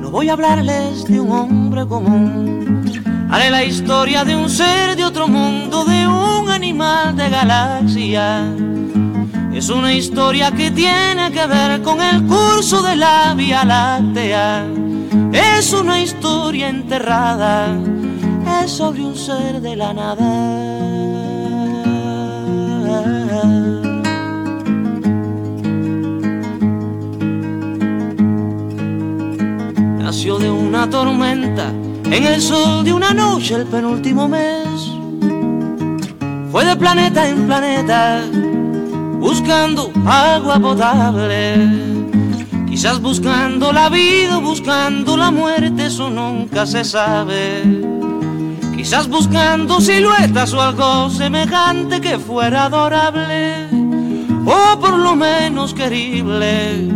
[0.00, 2.84] no voy a hablarles de un hombre común.
[3.30, 8.44] Haré la historia de un ser de otro mundo, de un animal de galaxia.
[9.52, 14.66] Es una historia que tiene que ver con el curso de la Vía Láctea.
[15.32, 17.68] Es una historia enterrada,
[18.62, 21.07] es sobre un ser de la nada.
[30.08, 34.66] Nació de una tormenta en el sol de una noche el penúltimo mes.
[36.50, 38.22] Fue de planeta en planeta
[39.20, 41.58] buscando agua potable.
[42.66, 47.64] Quizás buscando la vida buscando la muerte, eso nunca se sabe.
[48.74, 53.68] quizás buscando siluetas o algo semejante que fuera adorable,
[54.46, 56.88] o por lo menos querible,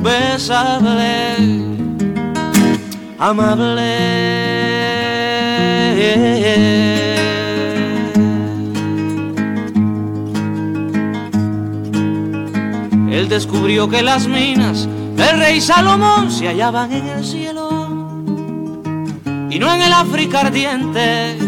[0.00, 1.71] besable,
[3.22, 3.92] amable.
[13.10, 17.70] Él descubrió que las minas del rey Salomón se hallaban en el cielo
[19.50, 21.38] y no en el África ardiente,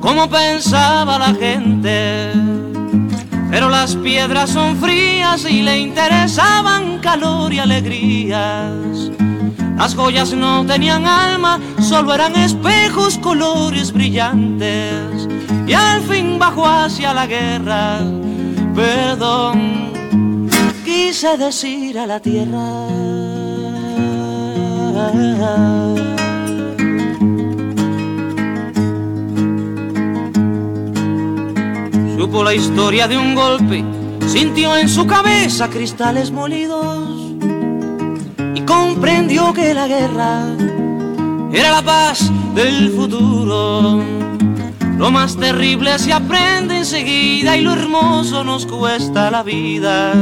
[0.00, 2.30] como pensaba la gente.
[3.50, 9.15] Pero las piedras son frías y le interesaban calor y alegrías.
[9.76, 15.28] Las joyas no tenían alma, solo eran espejos, colores brillantes.
[15.66, 18.00] Y al fin bajó hacia la guerra,
[18.74, 19.92] perdón,
[20.84, 22.88] quise decir a la tierra.
[32.18, 33.84] Supo la historia de un golpe,
[34.26, 37.05] sintió en su cabeza cristales molidos
[38.96, 40.46] comprendió que la guerra
[41.52, 44.02] era la paz del futuro.
[44.96, 50.14] Lo más terrible se aprende enseguida y lo hermoso nos cuesta la vida.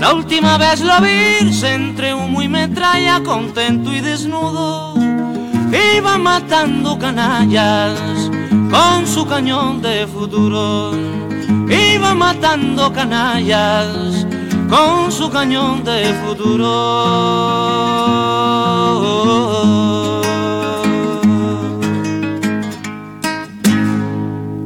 [0.00, 4.94] La última vez lo vi entre humo y metralla, contento y desnudo.
[5.94, 8.00] Iba matando canallas
[8.70, 10.92] con su cañón de futuro.
[11.68, 14.26] Iba matando canallas
[14.68, 16.68] con su cañón de futuro.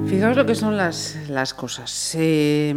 [0.06, 2.16] Fijaos lo que son las, las cosas.
[2.18, 2.74] Eh,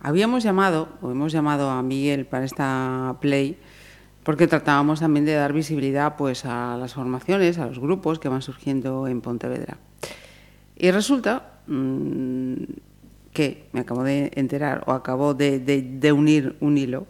[0.00, 3.58] habíamos llamado, o hemos llamado a Miguel para esta play,
[4.22, 8.42] porque tratábamos también de dar visibilidad pues, a las formaciones, a los grupos que van
[8.42, 9.78] surgiendo en Pontevedra.
[10.76, 12.54] Y resulta mmm,
[13.34, 17.06] que me acabo de enterar, o acabo de, unir un hilo,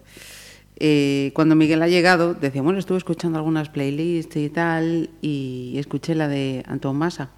[0.77, 6.17] eh, cuando Miguel ha llegado, decía, bueno, estuve escuchando algunas playlists y tal, y escuché
[6.17, 7.31] la de Antón Massa.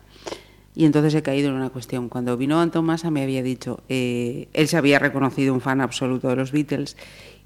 [0.74, 2.08] Y entonces he caído en una cuestión.
[2.08, 6.28] Cuando vino Antón Massa me había dicho, eh, él se había reconocido un fan absoluto
[6.28, 6.96] de los Beatles.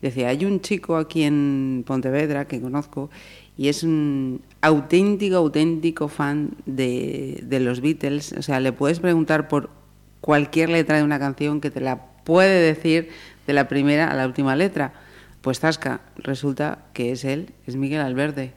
[0.02, 3.08] Decía, hay un chico aquí en Pontevedra que conozco
[3.56, 8.32] y es un auténtico, auténtico fan de, de los Beatles.
[8.32, 9.79] O sea, le puedes preguntar por
[10.20, 13.10] cualquier letra de una canción que te la puede decir
[13.46, 14.92] de la primera a la última letra.
[15.40, 18.52] Pues Tasca, resulta que es él, es Miguel Alberde.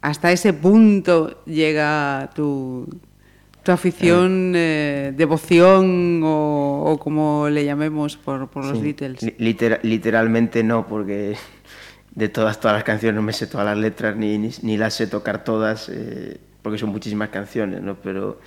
[0.00, 2.88] Hasta ese punto llega tu,
[3.62, 9.22] tu afición, eh, devoción o, o, como le llamemos por, por los Sí, Beatles.
[9.38, 11.36] Liter- literalmente no, porque
[12.14, 14.94] de todas, todas las canciones no me sé todas las letras ni, ni, ni las
[14.94, 17.96] sé tocar todas, eh, porque son muchísimas canciones, ¿no?
[17.96, 18.40] Pero,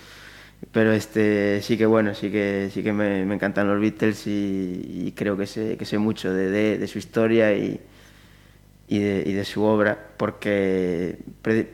[0.72, 5.06] pero este, sí que bueno, sí que, sí que me, me encantan los Beatles y,
[5.08, 7.80] y creo que sé, que sé mucho de, de, de su historia y,
[8.88, 11.18] y, de, y de su obra, porque,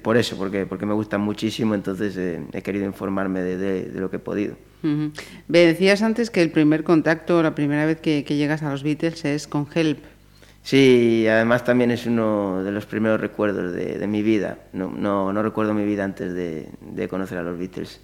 [0.01, 4.17] por eso, porque, porque me gustan muchísimo, entonces eh, he querido informarme de, lo que
[4.17, 4.55] he podido.
[4.83, 5.11] Ujú.
[5.47, 8.83] Me decías antes que el primer contacto, la primera vez que, que llegas a los
[8.83, 9.99] Beatles es con Help.
[10.61, 14.57] Sí, además también es uno de los primeros recuerdos de, de mi vida.
[14.73, 18.01] No, no, no recuerdo mi vida antes de, de conocer a los Beatles.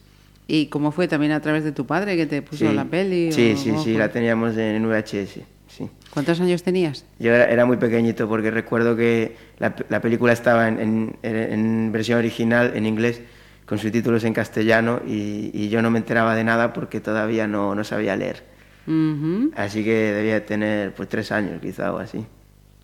[0.53, 3.31] ¿Y cómo fue también a través de tu padre que te puso Sí, la peli?
[3.31, 3.93] sí, o sí, sí, fue?
[3.99, 5.39] la teníamos en VHS.
[5.69, 5.89] Sí.
[6.13, 7.05] ¿Cuántos años tenías?
[7.19, 11.91] Yo era, era muy pequeñito porque recuerdo que la, la película estaba en, en- en
[11.93, 13.21] versión original, en inglés,
[13.65, 17.73] con subtítulos en castellano y, y yo no me enteraba de nada porque todavía no,
[17.73, 18.43] no sabía leer.
[18.87, 19.51] Ujú.
[19.55, 22.25] Así que debía tener pues tres años quizá o así.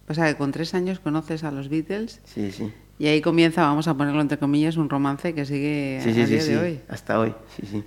[0.07, 2.71] O sea, que con tres años conoces a los Beatles Sí, sí.
[2.99, 6.25] Y ahí comienza, vamos a ponerlo entre comillas, un romance que sigue Sí, a sí,
[6.25, 6.51] día sí.
[6.51, 6.79] de hoy.
[6.89, 7.83] Hasta hoy, sí, sí.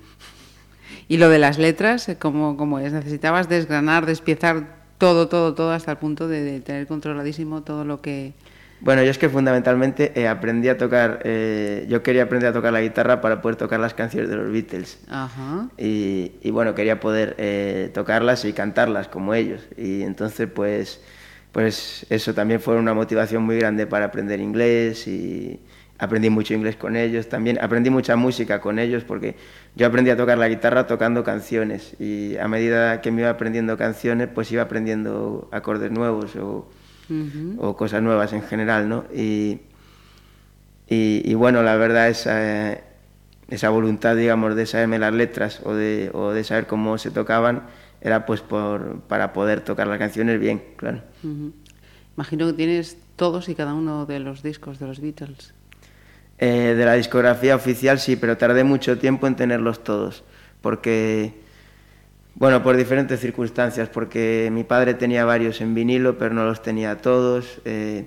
[1.09, 2.93] Y lo de las letras, ¿cómo, cómo es?
[2.93, 8.01] ¿Necesitabas desgranar, despiezar todo, todo, todo hasta el punto de, de tener controladísimo todo lo
[8.01, 8.35] que...
[8.83, 12.73] Bueno, yo es que fundamentalmente eh, aprendí a tocar, eh, yo quería aprender a tocar
[12.73, 15.01] la guitarra para poder tocar las canciones de los Beatles.
[15.11, 15.69] Ajá.
[15.77, 19.61] Y, y bueno, quería poder eh, tocarlas y cantarlas como ellos.
[19.77, 21.03] Y entonces, pues,
[21.53, 25.61] pues eso también fue una motivación muy grande para aprender inglés y
[25.99, 27.29] aprendí mucho inglés con ellos.
[27.29, 29.37] También aprendí mucha música con ellos porque
[29.77, 33.77] yo aprendí a tocar la guitarra tocando canciones y a medida que me iba aprendiendo
[33.77, 36.69] canciones, pues iba aprendiendo acordes nuevos o,
[37.77, 39.05] cosas nuevas en general, ¿no?
[39.13, 39.61] Y,
[40.89, 42.79] y, y bueno, la verdad esa,
[43.51, 47.65] esa voluntad, digamos, de saberme las letras o de, o de saber cómo se tocaban
[48.01, 51.03] era pues por, para poder tocar las canciones bien, claro.
[51.23, 51.53] Ujú.
[52.17, 55.55] Imagino que tienes todos y cada uno de los discos de los Beatles.
[56.39, 60.25] Eh, de la discografía oficial sí, pero tardé mucho tiempo en tenerlos todos,
[60.63, 61.35] porque,
[62.35, 66.97] bueno, por diferentes circunstancias, porque mi padre tenía varios en vinilo, pero no los tenía
[66.97, 68.07] todos, eh,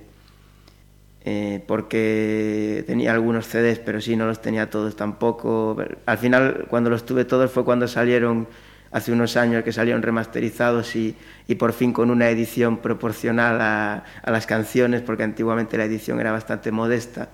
[1.24, 5.76] eh, porque tenía algunos CDs, pero sí, no los tenía todos tampoco.
[6.04, 8.48] Al final, cuando los tuve todos fue cuando salieron
[8.94, 11.16] hace unos años que salieron remasterizados y,
[11.48, 16.20] y por fin con una edición proporcional a, a las canciones, porque antiguamente la edición
[16.20, 17.28] era bastante modesta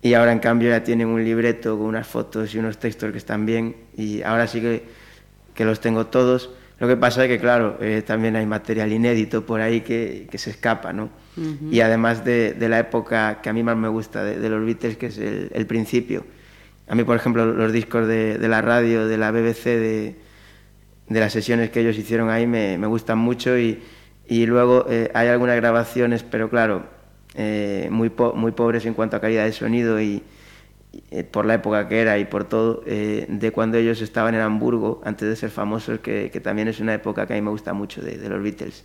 [0.00, 3.18] y ahora en cambio ya tienen un libreto con unas fotos y unos textos que
[3.18, 4.82] están bien y ahora sí que,
[5.54, 6.50] que los tengo todos.
[6.80, 10.38] Lo que pasa es que, claro, eh, también hay material inédito por ahí que, que
[10.38, 11.10] se escapa, ¿no?
[11.36, 11.72] Uh -huh.
[11.72, 14.64] Y además de, de, la época que a mí más me gusta de, de los
[14.64, 16.24] Beatles, que es el, el, principio.
[16.88, 20.16] A mí, por ejemplo, los discos de, de la radio, de la BBC, de,
[21.08, 23.82] de, las sesiones que ellos hicieron ahí, me, me gustan mucho y,
[24.26, 26.84] y luego eh, hay algunas grabaciones, pero claro,
[27.34, 30.22] eh, muy, po muy pobres en cuanto a calidad de sonido y,
[31.10, 34.42] eh, por la época que era y por todo, eh, de cuando ellos estaban en
[34.42, 37.50] Hamburgo, antes de ser famosos, que, que, también es una época que a mí me
[37.50, 38.84] gusta mucho de, de, los Beatles.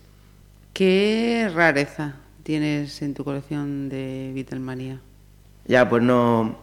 [0.71, 5.01] ¿Qué rareza tienes en tu colección de Beatlemania?
[5.65, 6.57] Ya, pues no,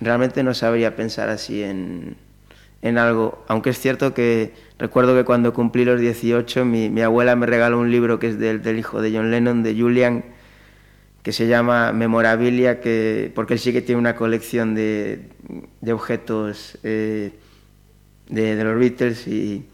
[0.00, 2.16] realmente no sabría pensar así en,
[2.82, 7.36] en algo, aunque es cierto que recuerdo que cuando cumplí los 18 mi, mi abuela
[7.36, 10.24] me regaló un libro que es del, del hijo de John Lennon, de Julian,
[11.22, 15.28] que se llama Memorabilia, que, porque él sí que tiene una colección de,
[15.80, 17.30] de objetos eh,
[18.28, 19.64] de, los Beatles y,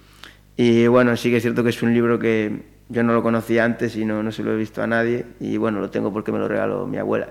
[0.56, 3.64] y, bueno, sí que es cierto que es un libro que yo no lo conocía
[3.64, 6.32] antes y no, no se lo he visto a nadie y bueno, lo tengo porque
[6.32, 7.30] me lo regaló mi abuela.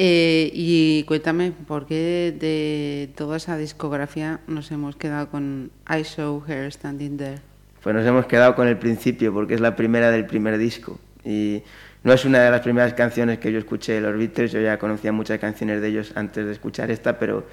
[0.00, 6.40] Eh, y cuéntame, ¿por qué de toda esa discografía nos hemos quedado con I Saw
[6.46, 7.38] Her Standing There?
[7.82, 11.64] Pues nos hemos quedado con el principio porque es la primera del primer disco y
[12.04, 14.78] no es una de las primeras canciones que yo escuché de los Beatles, yo ya
[14.78, 17.44] conocía muchas canciones de ellos antes de escuchar esta, pero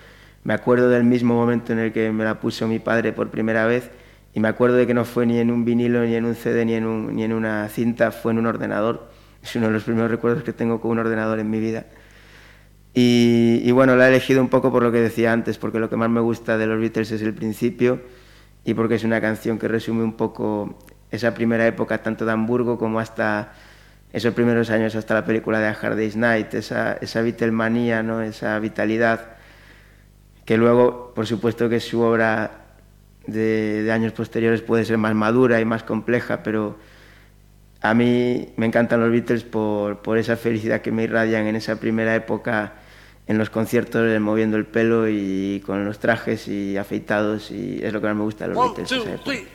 [0.44, 3.66] me acuerdo del mismo momento en el que me la puso mi padre por primera
[3.66, 3.90] vez
[4.36, 6.64] y me acuerdo de que no fue ni en un vinilo, ni en un CD,
[6.64, 9.10] ni en, un, ni en una cinta, fue en un ordenador.
[9.42, 11.86] Es uno de los primeros recuerdos que tengo con un ordenador en mi vida.
[12.98, 15.90] Y, y bueno, la he elegido un poco por lo que decía antes, porque lo
[15.90, 18.02] que más me gusta de los Beatles es el principio
[18.64, 20.80] y porque es una canción que resume un poco
[21.12, 23.54] esa primera época, tanto de Hamburgo como hasta
[24.14, 28.22] esos primeros años hasta la película de A Hard Day's Night, esa, esa Beatlemanía, ¿no?
[28.22, 29.36] esa vitalidad,
[30.46, 32.66] que luego, por supuesto que su obra
[33.28, 36.78] de, de, años posteriores puede ser más madura y más compleja, pero
[37.82, 41.78] a mí me encantan los Beatles por, por esa felicidad que me irradian en esa
[41.78, 42.85] primera época
[43.28, 48.02] en los conciertos, moviendo el pelo y con los trajes y afeitados, y es lo
[48.02, 48.90] que más me gusta de los One, Beatles.
[48.90, 49.48] Two, three,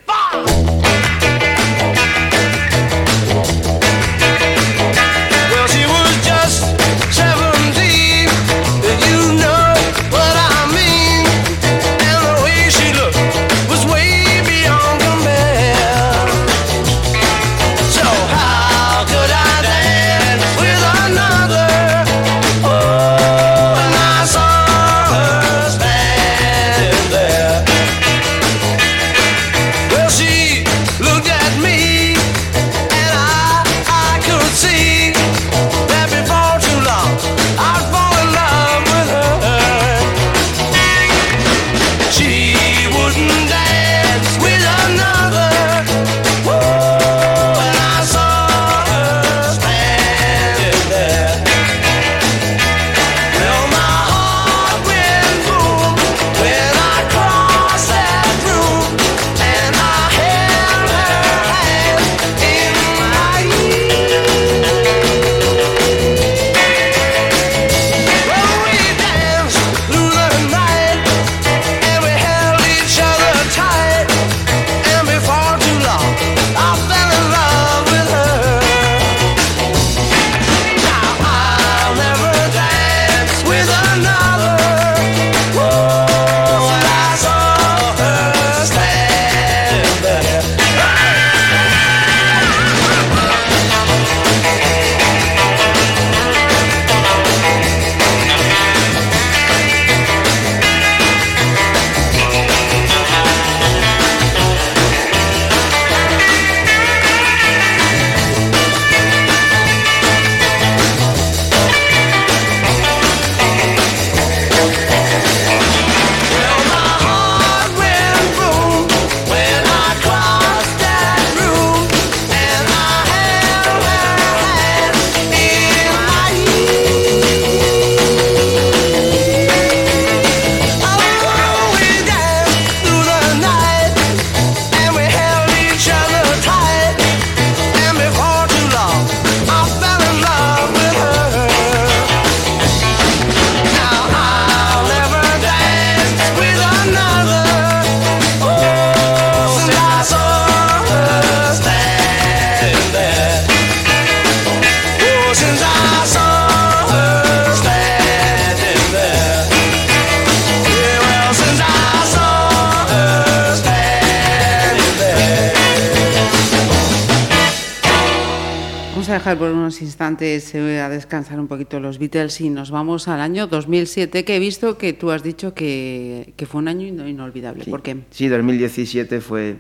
[172.01, 176.33] Beatles y nos vamos al año 2007, que he visto que tú has dicho que,
[176.37, 177.63] que fue un año ino- inolvidable.
[177.65, 177.71] Sí.
[177.71, 177.99] ¿Por qué?
[178.11, 179.59] Sí, 2017 fue,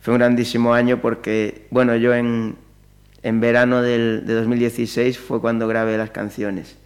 [0.00, 2.56] fue un grandísimo año porque, bueno, yo en,
[3.22, 6.76] en verano del, de 2016 fue cuando grabé las canciones.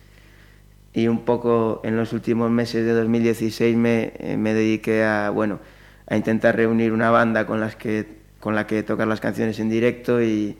[0.92, 5.60] Y un poco en los últimos meses de 2016 me, eh, me dediqué a, bueno,
[6.06, 8.06] a intentar reunir una banda con, las que,
[8.40, 10.56] con la que tocar las canciones en directo y,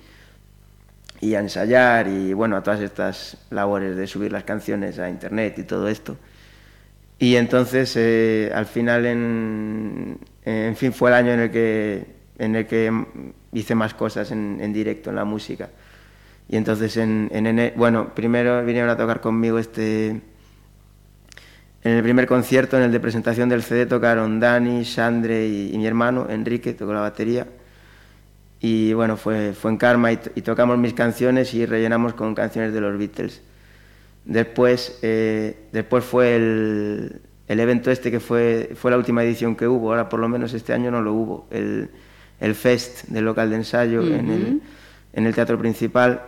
[1.21, 5.59] y a ensayar y, bueno, a todas estas labores de subir las canciones a internet
[5.59, 6.17] y todo esto.
[7.19, 12.07] Y entonces, eh, al final, en, en fin, fue el año en el que,
[12.39, 12.93] en el que
[13.53, 15.71] hice más cosas en, en directo, en la música.
[16.49, 20.21] Y entonces, en, en bueno, primero vinieron a tocar conmigo este...
[21.85, 25.79] En el primer concierto, en el de presentación del CD, tocaron Dani, Sandre y, y
[25.79, 27.47] mi hermano, Enrique, tocó la batería.
[28.61, 32.35] Y bueno, fue, fue en Karma y, to- y tocamos mis canciones y rellenamos con
[32.35, 33.41] canciones de los Beatles.
[34.25, 39.67] Después, eh, después fue el, el evento este que fue, fue la última edición que
[39.69, 41.89] hubo, ahora por lo menos este año no lo hubo, el,
[42.41, 44.63] el Fest del local de ensayo en, el,
[45.13, 46.23] en el teatro principal.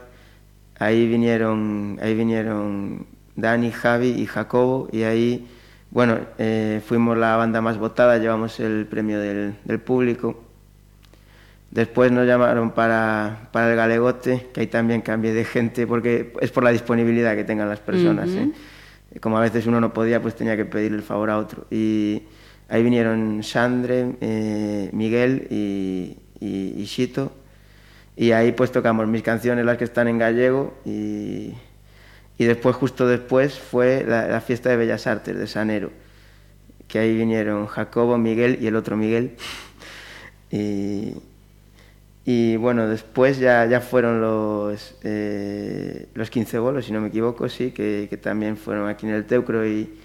[0.78, 3.06] Ahí vinieron, ahí vinieron
[3.36, 5.46] Dani, Javi y Jacobo y ahí,
[5.90, 10.44] bueno, eh, fuimos la banda más votada, llevamos el premio del, del público.
[11.70, 16.50] Después nos llamaron para, para el Galegote, que ahí también cambié de gente, porque es
[16.50, 18.28] por la disponibilidad que tengan las personas.
[18.30, 18.50] ¿eh?
[19.20, 21.66] Como a veces uno no podía, pues tenía que pedirle el favor a otro.
[21.70, 22.22] Y
[22.68, 27.32] ahí vinieron Sandre, eh, Miguel y, y, y Xito.
[28.16, 30.74] Y ahí pues tocamos mis canciones, las que están en gallego.
[30.84, 31.54] Y,
[32.36, 35.92] y después, justo después, fue la, la fiesta de Bellas Artes de Sanero,
[36.88, 39.36] que ahí vinieron Jacobo, Miguel y el otro Miguel.
[40.50, 41.14] Y,
[42.32, 47.48] y bueno, después ya, ya fueron los, eh, los 15 bolos, si no me equivoco,
[47.48, 49.66] sí, que, que también fueron aquí en el Teucro.
[49.66, 49.98] Y,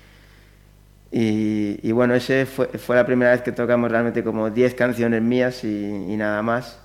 [1.11, 5.21] y, y bueno, ese fue, fue la primera vez que tocamos realmente como 10 canciones
[5.21, 6.79] mías y, y nada más.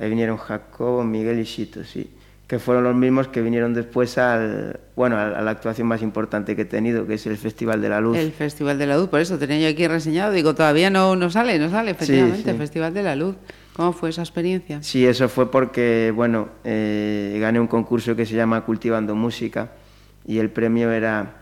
[0.00, 2.10] Ahí vinieron Jacobo, Miguel y Chito, sí,
[2.48, 6.56] que fueron los mismos que vinieron después al, bueno, a, a la actuación más importante
[6.56, 8.16] que he tenido, que es el Festival de la Luz.
[8.16, 10.32] El Festival de la Luz, por eso tenía yo aquí reseñado.
[10.32, 12.58] Digo, todavía no, no sale, no sale, efectivamente, sí.
[12.58, 13.36] Festival de la Luz.
[13.80, 14.82] ¿Cómo fue esa experiencia?
[14.82, 19.70] Sí, eso fue porque, bueno, eh, gané un concurso que se llama Cultivando Música
[20.26, 21.36] y el premio era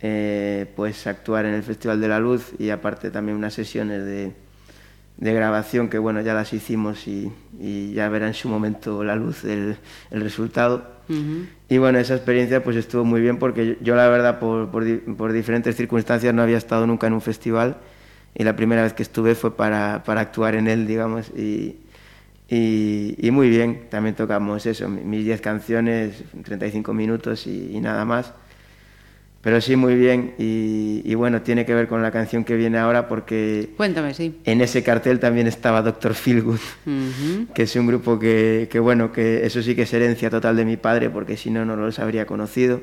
[0.00, 4.32] eh, pues actuar en el Festival de la Luz y aparte también unas sesiones de,
[5.16, 9.16] de grabación que, bueno, ya las hicimos y, y ya verá en su momento la
[9.16, 9.76] luz el,
[10.12, 10.86] el resultado.
[11.68, 14.84] Y bueno, esa experiencia pues estuvo muy bien porque yo, yo la verdad por, por,
[14.84, 17.78] di- por diferentes circunstancias no había estado nunca en un festival
[18.34, 21.76] y la primera vez que estuve fue para, para actuar en él, digamos, y,
[22.48, 27.80] y, y muy bien, también tocamos eso, mi- mis 10 canciones, 35 minutos y, y
[27.80, 28.32] nada más.
[29.40, 33.08] Pero sí, muy bien, y, bueno, tiene que ver con la canción que viene ahora
[33.08, 34.38] porque Cuéntame, sí.
[34.44, 37.46] en ese cartel también estaba Doctor Feelgood Ujú.
[37.54, 40.64] que es un grupo que, que, bueno, que eso sí que es herencia total de
[40.64, 42.80] mi padre, porque si no, no los habría conocido.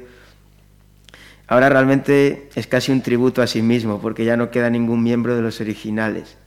[1.51, 5.35] Ahora realmente es casi un tributo a sí mismo, porque ya no queda ningún miembro
[5.35, 6.37] de los originales.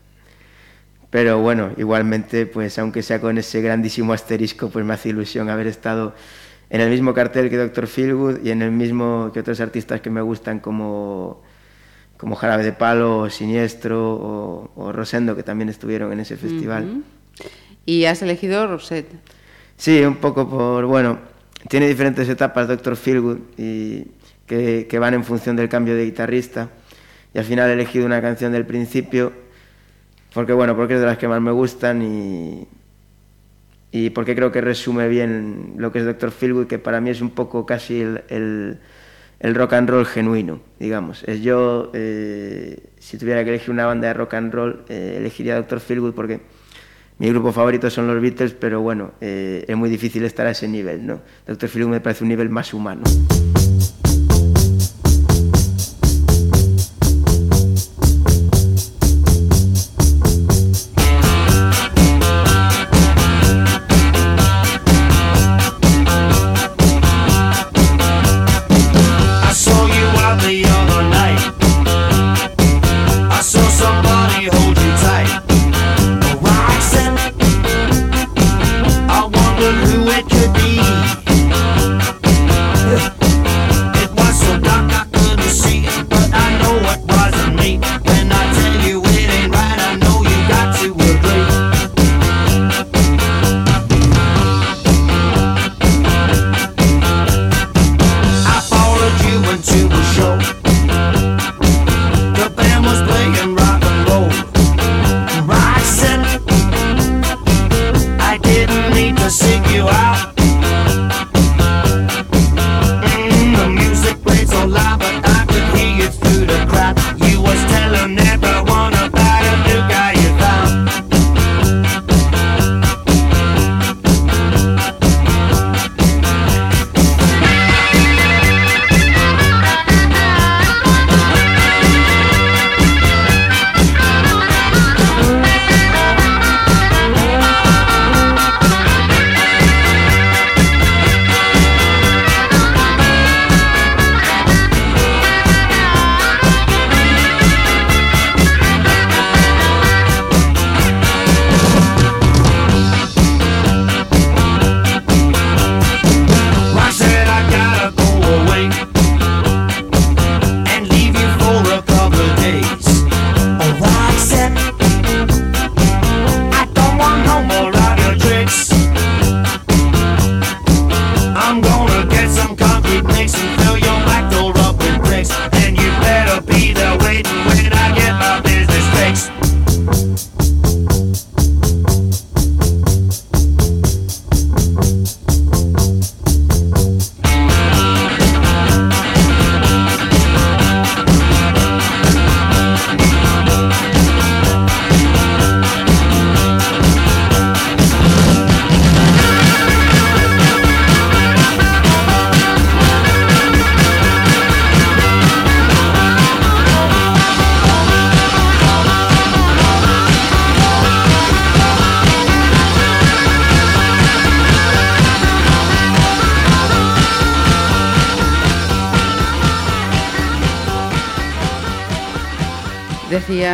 [1.11, 5.66] Pero bueno, igualmente, pues aunque sea con ese grandísimo asterisco, pues me hace ilusión haber
[5.66, 6.14] estado
[6.70, 7.86] en el mismo cartel que Dr.
[7.86, 11.42] Feelgood y en el mismo que otros artistas que me gustan como,
[12.16, 17.05] como Jarabe de Palo, o Siniestro o, o Rosendo, que también estuvieron en ese festival.
[17.84, 19.12] Y has elegido Rosette.
[19.76, 21.18] Sí, un poco por, bueno,
[21.68, 22.96] tiene diferentes etapas Dr.
[22.96, 24.07] Feelgood y
[24.47, 26.70] que, que van en función del cambio de guitarrista.
[27.32, 29.32] Y al final he elegido una canción del principio
[30.34, 32.66] porque, bueno, porque es de las que más me gustan y,
[33.92, 36.32] y porque creo que resume bien lo que es Dr.
[36.32, 38.78] Feelgood, que para mí es un poco casi el, el,
[39.38, 41.22] el rock and roll genuino, digamos.
[41.22, 45.55] Es yo, eh, si tuviera que elegir una banda de rock and roll, eh, elegiría
[45.55, 45.78] Dr.
[45.78, 46.40] Feelgood porque
[47.18, 50.66] mi grupo favorito son los Beatles, pero bueno, eh, es muy difícil estar a ese
[50.66, 51.20] nivel, ¿no?
[51.47, 51.68] Dr.
[51.68, 53.05] Feelgood me parece un nivel más humano.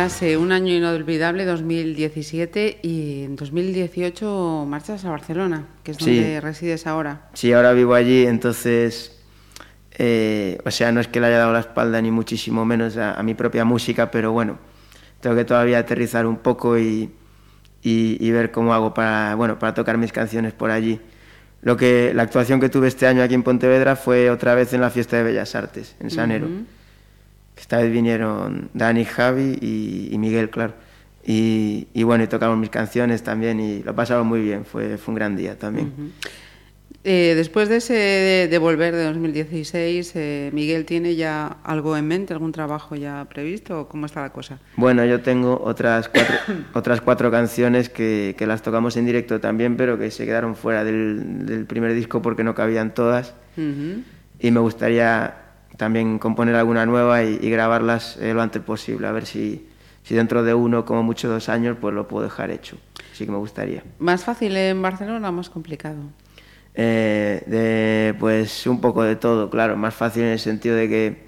[0.01, 6.15] Eh, un año inolvidable, 2017, y en 2018 marchas a Barcelona, que es Sí.
[6.15, 7.29] donde resides ahora.
[7.33, 9.21] Sí, ahora vivo allí, entonces,
[9.91, 13.13] eh, o sea, no es que le haya dado la espalda ni muchísimo menos a,
[13.13, 14.57] a mi propia música, pero bueno,
[15.19, 17.11] tengo que todavía aterrizar un poco y,
[17.83, 20.99] y- y ver cómo hago para, bueno, para tocar mis canciones por allí.
[21.61, 24.81] Lo que, la actuación que tuve este año aquí en Pontevedra fue otra vez en
[24.81, 26.47] la Fiesta de Bellas Artes, en Sanero.
[26.47, 26.63] Ujú.
[27.61, 30.73] Esta vez vinieron Dani, Javi y, y Miguel, claro.
[31.23, 35.11] Y, y bueno, y tocamos mis canciones también y lo pasamos muy bien, fue, fue
[35.11, 35.93] un gran día también.
[37.03, 42.07] Eh, después de ese de, de volver de 2016, eh, Miguel tiene ya algo en
[42.07, 44.59] mente, algún trabajo ya previsto o cómo está la cosa.
[44.75, 46.35] Bueno, yo tengo otras cuatro,
[46.73, 50.83] otras cuatro canciones que, que las tocamos en directo también, pero que se quedaron fuera
[50.83, 53.35] del, del primer disco porque no cabían todas.
[53.55, 54.01] Ujú.
[54.39, 59.11] Y me gustaría también componer alguna nueva y, y grabarlas eh, lo antes posible, a
[59.11, 59.67] ver si,
[60.03, 62.77] si dentro de uno, como mucho dos años, pues lo puedo dejar hecho.
[63.13, 63.83] Sí que me gustaría.
[63.99, 65.97] ¿Más fácil en Barcelona o más complicado?
[66.73, 71.23] Eh, de, pues un poco de todo, claro, más fácil en el sentido de que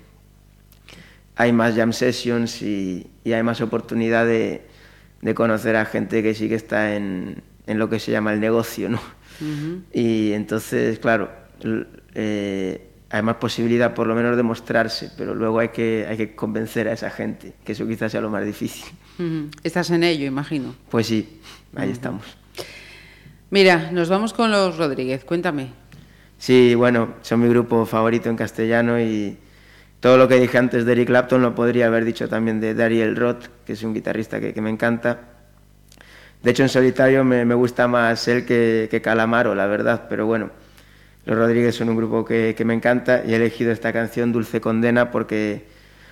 [1.35, 4.65] hay más jam sessions y, y hay más oportunidad de,
[5.21, 8.39] de conocer a gente que sí que está en, en lo que se llama el
[8.39, 8.99] negocio, ¿no?
[9.91, 11.29] Y entonces, claro,
[12.13, 16.35] eh, hay más posibilidad por lo menos de mostrarse, pero luego hay que, hay que
[16.35, 18.85] convencer a esa gente, que eso quizás sea lo más difícil.
[19.63, 20.73] Estás en ello, imagino.
[20.89, 21.39] Pues sí,
[21.75, 22.25] ahí estamos.
[23.51, 25.67] Mira, nos vamos con los Rodríguez, cuéntame.
[26.39, 29.37] Sí, bueno, son mi grupo favorito en castellano y
[29.99, 33.15] todo lo que dije antes de Eric Clapton lo podría haber dicho también de Dariel
[33.15, 35.19] Roth, que es un guitarrista que, que me encanta.
[36.41, 40.25] De hecho, en solitario me, me gusta más él que, que Calamaro, la verdad, pero
[40.25, 40.49] bueno,
[41.25, 45.11] los Rodríguez son un grupo que, me encanta y he elegido esta canción Dulce Condena
[45.11, 45.63] porque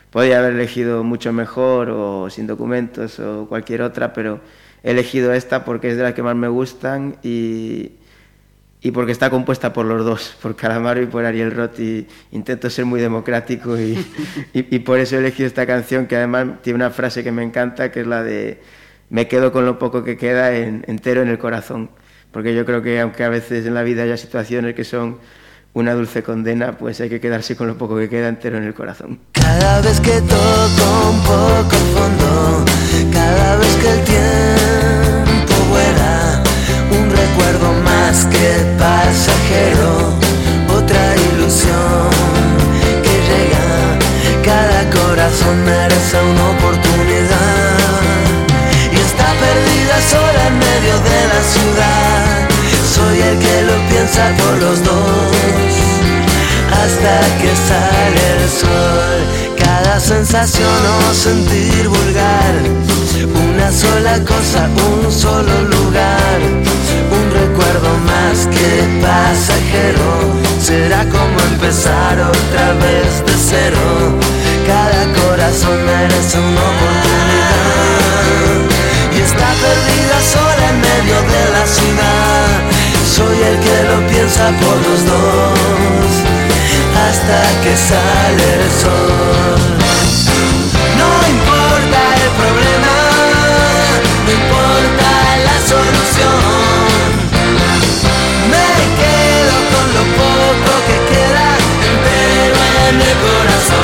[0.09, 4.39] podría haber elegido mucho mejor o Sin Documentos o cualquier otra, pero
[4.83, 7.91] he elegido esta porque es de las que más me gustan y,
[8.81, 12.69] y porque está compuesta por los dos, por Calamaro y por Ariel Roth, y intento
[12.69, 13.97] ser muy democrático y,
[14.53, 17.91] y- por eso he elegido esta canción que además tiene una frase que me encanta,
[17.91, 18.59] que es la de
[19.09, 21.89] me quedo con lo poco que queda en- entero en el corazón,
[22.31, 25.19] porque yo creo que aunque a veces en la vida haya situaciones que son
[25.73, 28.73] una dulce condena, pues hay que quedarse con lo poco que queda entero en el
[28.73, 29.19] corazón.
[29.31, 32.65] Cada vez que toco un poco el fondo,
[33.13, 36.43] cada vez que el tiempo vuela,
[36.91, 40.13] un recuerdo más que pasajero,
[40.75, 42.09] otra ilusión
[43.03, 43.97] que llega,
[44.43, 48.01] cada corazón merece una oportunidad
[48.91, 52.49] y está perdida sola en medio de la ciudad.
[52.95, 55.71] Soy el que lo piensa por los dos
[56.83, 59.19] hasta que sale el sol.
[59.57, 62.53] Cada sensación o sentir vulgar,
[63.45, 66.39] una sola cosa, un solo lugar,
[67.17, 68.71] un recuerdo más que
[69.01, 70.09] pasajero.
[70.59, 73.83] Será como empezar otra vez de cero.
[74.65, 78.20] Cada corazón merece una oportunidad
[84.49, 86.09] por los dos
[87.07, 89.59] hasta que sale el sol.
[90.97, 92.95] No importa el problema,
[94.25, 95.09] no importa
[95.47, 97.11] la solución.
[98.53, 98.69] Me
[99.01, 101.47] quedo con lo poco que queda
[101.91, 102.57] entero
[102.89, 103.80] en el corazón.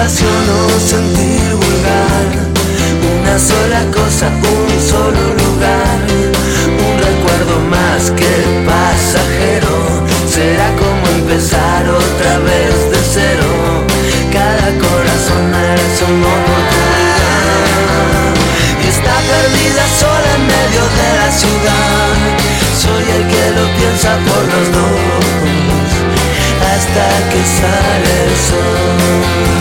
[0.00, 2.28] Sensación o sentir vulgar.
[3.20, 5.98] Una sola cosa, un solo lugar.
[6.88, 8.32] Un recuerdo más que
[8.64, 9.76] pasajero.
[10.26, 13.48] Será como empezar otra vez de cero.
[14.32, 17.60] Cada corazón merece una oportunidad.
[18.82, 22.12] Y está perdida sola en medio de la ciudad.
[22.84, 25.20] Soy el que lo piensa por los dos
[26.72, 29.59] hasta que sale el sol.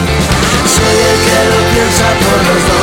[0.80, 2.79] Soy el que lo piensa por los dos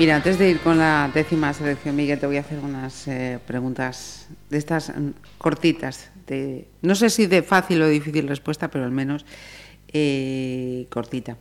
[0.00, 3.38] Mira, antes de ir con la décima selección, Miguel, te voy a hacer unas eh,
[3.46, 6.10] preguntas de estas mm, cortitas.
[6.26, 9.26] De, no sé si de fácil o difícil respuesta, pero al menos
[9.92, 11.36] eh, cortita.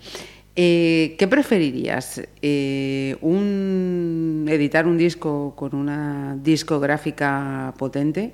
[0.58, 2.22] Eh, ¿Qué preferirías?
[2.42, 8.34] Eh, un, ¿Editar un disco con una discográfica potente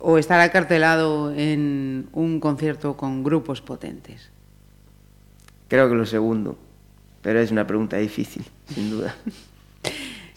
[0.00, 4.32] o estar acartelado en un concierto con grupos potentes?
[5.68, 6.58] Creo que lo segundo,
[7.22, 9.14] pero es una pregunta difícil, sin duda.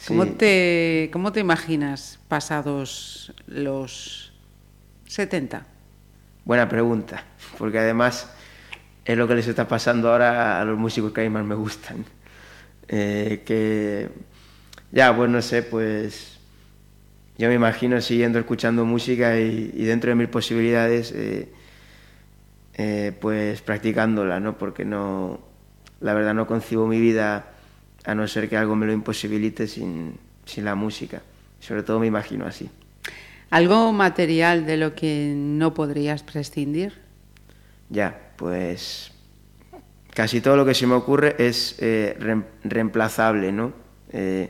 [0.07, 0.31] ¿Cómo, Sí.
[0.31, 4.31] te, ¿Cómo te imaginas pasados los
[5.07, 5.65] 70?
[6.45, 7.25] Buena pregunta,
[7.57, 8.31] porque además
[9.03, 11.55] es lo que les está pasando ahora a los músicos que a mí más me
[11.55, 12.05] gustan.
[12.87, 14.09] Eh, que
[14.93, 16.39] ya, pues no sé, pues
[17.37, 21.51] yo me imagino siguiendo escuchando música y, y dentro de mis posibilidades, eh,
[22.75, 24.57] eh, pues practicándola, ¿no?
[24.57, 25.39] Porque no,
[25.99, 27.51] la verdad no concibo mi vida
[28.07, 31.21] a no ser que algo me lo imposibilite sin, sin la música.
[31.59, 32.69] Sobre todo me imagino así.
[33.49, 36.93] ¿Algo material de lo que no podrías prescindir?
[37.89, 39.11] Ya, pues
[40.13, 43.73] casi todo lo que se me ocurre es eh, reem- reemplazable, ¿no?
[44.11, 44.49] Eh,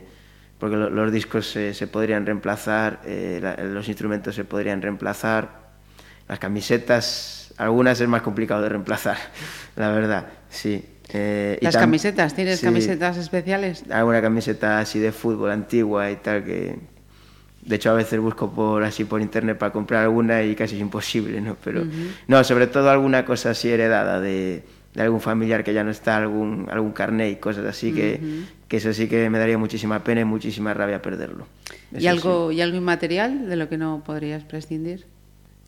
[0.58, 5.68] porque lo- los discos se, se podrían reemplazar, eh, la- los instrumentos se podrían reemplazar,
[6.28, 9.16] las camisetas, algunas es más complicado de reemplazar,
[9.76, 10.84] la verdad, sí.
[11.12, 12.34] Eh, y ¿Las tam- camisetas?
[12.34, 13.84] ¿Tienes sí, camisetas especiales?
[13.90, 16.76] Alguna camiseta así de fútbol antigua y tal que...
[17.62, 20.80] De hecho, a veces busco por así por internet para comprar alguna y casi es
[20.80, 21.56] imposible, ¿no?
[21.62, 21.90] Pero Ujú.
[22.26, 24.62] no, sobre todo alguna cosa así heredada de,
[24.94, 28.44] de algún familiar que ya no está, algún, algún carnet y cosas así que, Ujú.
[28.68, 31.46] que eso sí que me daría muchísima pena y muchísima rabia perderlo.
[31.98, 35.04] ¿Y algo, ¿Y algo inmaterial de lo que no podrías prescindir?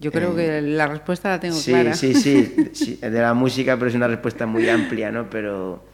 [0.01, 1.94] Yo creo Eh, que la respuesta la tengo sí, clara.
[1.94, 5.28] sí, sí, sí, de la música, pero es una respuesta muy amplia, ¿no?
[5.30, 5.84] Pero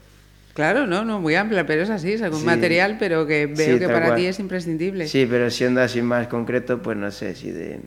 [0.55, 2.47] Claro, no, no, muy amplia, pero es así, es algún Sí.
[2.47, 4.19] material, pero que veo Sí, que para cual.
[4.21, 5.07] ti es imprescindible.
[5.07, 7.81] Sí, pero siendo así más concreto, pues no sé, si de,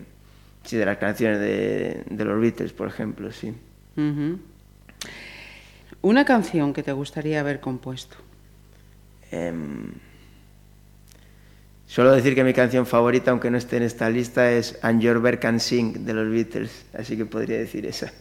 [0.66, 3.54] si de las canciones de, de los Beatles, por ejemplo, sí.
[6.02, 8.18] Una canción que te gustaría haber compuesto.
[9.32, 9.92] Em,
[11.90, 15.20] suelo decir que mi canción favorita, aunque no esté en esta lista, es And Your
[15.22, 18.14] Bird Can Sing de los Beatles, así que podría decir esa.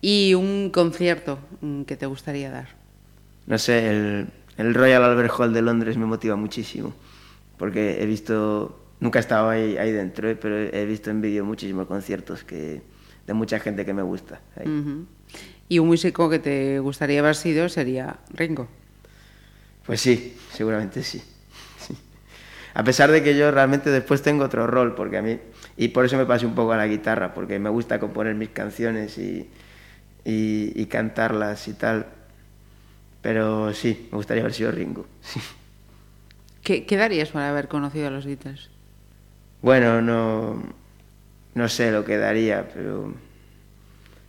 [0.00, 2.68] Y un concierto mm, que te gustaría dar.
[3.46, 6.92] No sé, el, el Royal Albert Hall de Londres me motiva muchísimo,
[7.56, 10.34] porque he visto, nunca he estado ahí, ahí dentro, ¿eh?
[10.34, 12.82] pero he visto en vídeo muchísimos conciertos que,
[13.24, 14.40] de mucha gente que me gusta.
[14.56, 15.06] ahí.
[15.68, 18.66] Y un músico que te gustaría haber sido sería Ringo.
[19.86, 21.22] Pues sí, seguramente sí.
[22.78, 25.36] A pesar de que yo realmente después tengo otro rol, porque a mí,
[25.76, 28.50] y por eso me pasé un poco a la guitarra, porque me gusta componer mis
[28.50, 29.50] canciones y,
[30.24, 32.06] y, y cantarlas y tal.
[33.20, 35.06] Pero sí, me gustaría haber sido Ringo.
[35.20, 35.40] sí.
[36.62, 38.70] ¿Qué, qué darías por haber conocido a los Beatles?
[39.60, 40.62] Bueno, no,
[41.54, 43.12] no sé lo que daría, pero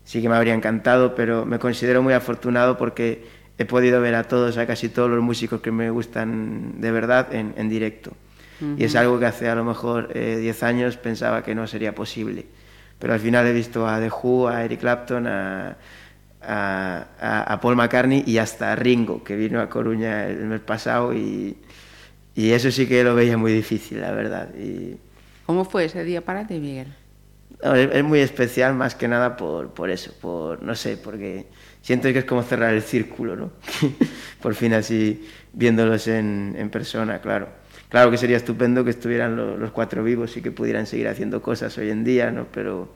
[0.04, 3.28] sí que me habría encantado, pero me considero muy afortunado porque
[3.60, 7.34] he podido ver a todos, a casi todos los músicos que me gustan de verdad
[7.34, 8.14] en, en directo.
[8.78, 11.96] Y es algo que hace a lo mejor eh, 10 años pensaba que no sería
[11.96, 12.46] posible.
[13.00, 15.78] Pero al final he visto a The Who, a Eric Clapton, a,
[16.42, 20.62] a, a- a Paul McCartney y hasta a Ringo, que vino a Coruña el mes
[20.62, 21.58] pasado y,
[22.36, 24.50] y eso sí que lo veía muy difícil, la verdad.
[24.56, 24.98] Y,
[25.46, 26.88] ¿Cómo fue ese día para ti, Miguel?
[27.64, 31.48] no, es, es muy especial más que nada por, por eso, por no sé, porque
[31.82, 33.52] siento que es como cerrar el círculo, ¿no?
[34.42, 37.48] por fin así viéndolos en, en persona, claro.
[37.90, 41.42] Claro que sería estupendo que estuvieran lo- los cuatro vivos y que pudieran seguir haciendo
[41.42, 42.46] cosas hoy en día, ¿no?
[42.54, 42.90] Pero,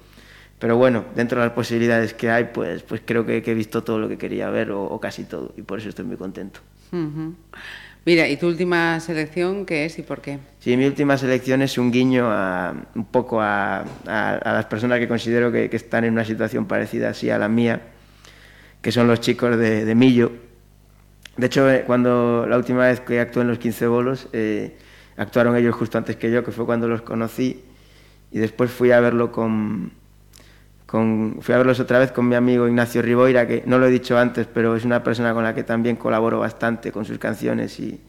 [0.59, 3.83] pero bueno, dentro de las posibilidades que hay, pues, pues creo que, que he visto
[3.83, 6.59] todo lo que quería ver o, o casi todo y por eso estoy muy contento.
[8.05, 10.37] Mira, ¿y tu última selección qué es y por qué?
[10.59, 14.99] Sí, mi última selección es un guiño a, un poco a, a- a las personas
[14.99, 17.81] que considero que, que están en una situación parecida así a la mía,
[18.81, 20.31] que son los chicos de, de Millo.
[21.37, 24.75] De hecho, eh, cuando la última vez que actué en los 15 bolos, eh,
[25.17, 27.63] actuaron ellos justo antes que yo, que fue cuando los conocí,
[28.31, 29.29] y después fui a verlos
[31.79, 34.85] otra vez con mi amigo Ignacio Riboira, que no lo he dicho antes, pero es
[34.85, 37.99] una persona con la que también colaboro bastante con sus canciones y,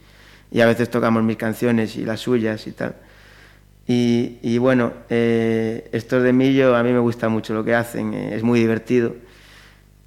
[0.60, 2.94] a veces tocamos mis canciones y las suyas y tal.
[3.86, 8.34] Y bueno, eh, estos de Millo a mí me gusta mucho lo que hacen, eh,
[8.34, 9.14] es muy divertido.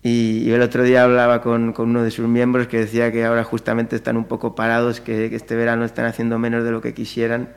[0.07, 3.43] Y, el otro día hablaba con, con uno de sus miembros que decía que ahora
[3.43, 6.93] justamente están un poco parados, que, que este verano están haciendo menos de lo que
[6.93, 7.49] quisieran.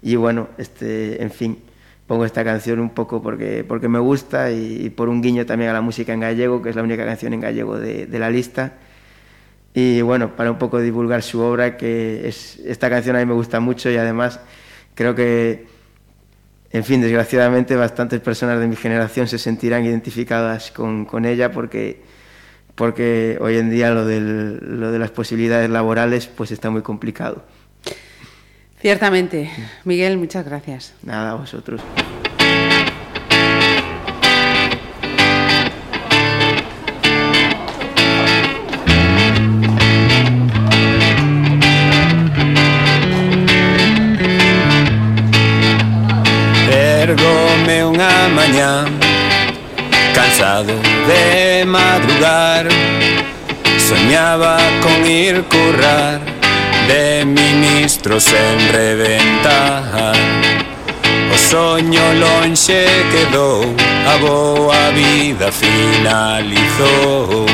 [0.00, 1.58] Y bueno, este, en fin,
[2.06, 5.70] pongo esta canción un poco porque, porque me gusta y, y por un guiño también
[5.70, 8.30] a la música en gallego, que es la única canción en gallego de, de la
[8.30, 8.74] lista.
[9.74, 13.34] Y bueno, para un poco divulgar su obra, que es, esta canción a mí me
[13.34, 14.38] gusta mucho y además
[14.94, 15.66] creo que,
[16.72, 22.00] en fin, desgraciadamente bastantes personas de mi generación se sentirán identificadas con, con ella porque,
[22.74, 27.44] porque hoy en día lo, del- lo de las posibilidades laborales pues está muy complicado.
[28.80, 29.50] Ciertamente.
[29.84, 30.94] Miguel, muchas gracias.
[31.04, 31.80] Nada, a vosotros.
[54.12, 56.20] soñaba con ir currar
[56.86, 60.12] de ministro sen reventar
[61.32, 63.64] O soño lonxe quedou,
[64.12, 67.46] a boa vida finalizou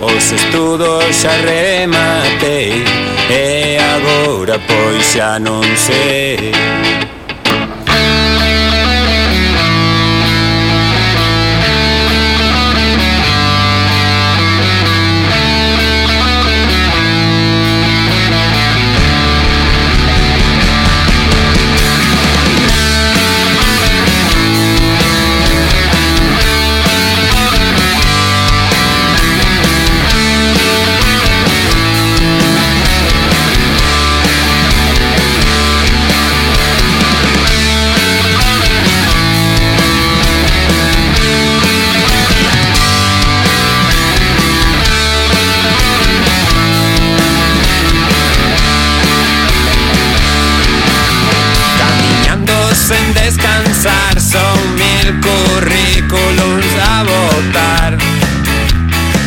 [0.00, 2.84] Os estudos xa rematei
[3.30, 6.52] e agora pois xa non sei.
[55.00, 57.98] Son mil currículums a votar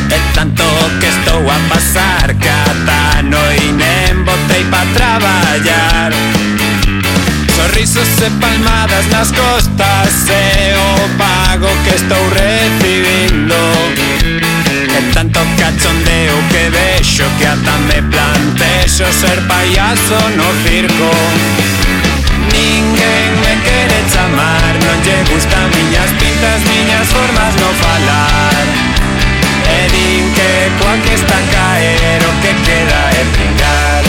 [0.10, 0.64] É tanto
[1.00, 6.12] que estou a pasar Cada noi nem botei pa traballar
[7.56, 13.56] Sorrisos e palmadas nas costas É o pago que estou recibindo
[14.96, 21.12] É tanto cachondeo que vexo Que ata me plantexo ser payaso no circo.
[22.52, 28.66] Ninguén me quere chamar lle gustan miñas pintas, miñas formas no falar.
[29.78, 34.04] E din que coa que está a caer o que queda é brincar.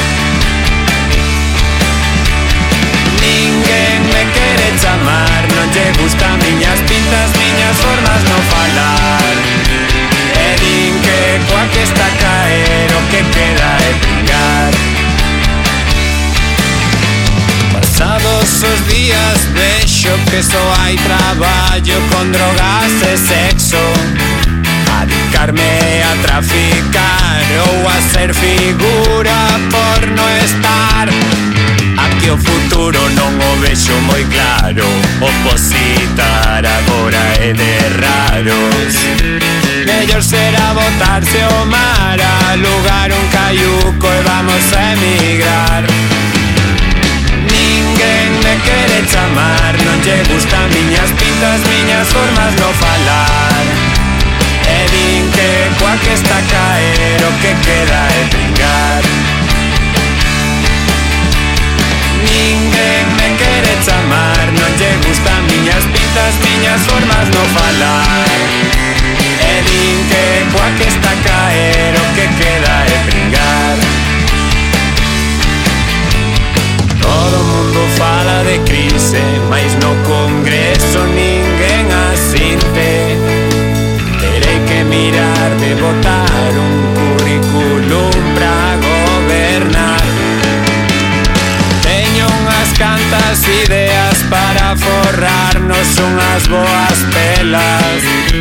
[3.25, 9.34] Ninguén me quere chamar Non lle gustan miñas pintas, miñas formas no falar.
[20.35, 23.77] que só hai traballo con drogas e sexo.
[24.99, 29.37] A dedicarme a traficar ou a ser figura
[29.71, 31.07] por no estar.
[32.05, 34.87] Aquí o futuro non o vexo moi claro.
[35.23, 38.95] Opositar agora é de raros.
[39.87, 45.94] Mellor será botarse o mar a lugar un cayuco e vamos a emigrar
[48.67, 49.73] quere chamar.
[49.85, 53.65] Non lle gustan miñas pintas, miñas formas no falar
[54.77, 59.03] E din que coa que está a caer o que queda é brincar
[62.25, 64.45] Ninguén me quere chamar.
[64.59, 68.29] Non lle gustan miñas pintas, miñas formas no falar
[69.53, 72.94] E din que coa que está a caer o que queda é
[77.75, 79.21] mundo fala de crise
[79.51, 83.19] Mais no congreso ninguén asinte.
[84.21, 90.03] Terei que mirar de votar un currículum pra gobernar.
[91.83, 98.01] Teño unhas cantas ideas para forrarnos unhas boas pelas.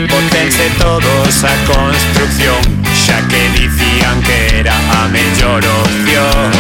[0.10, 2.62] Potense todos a construcción
[2.94, 6.53] Xa que dicían que era a mellor opción.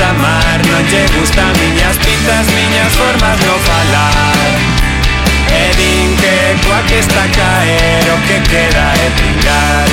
[0.00, 4.50] Chamar Non lle gustan miñas pintas, miñas formas no falar
[5.60, 5.64] E
[6.20, 9.88] que coa que está caer o que queda é brincar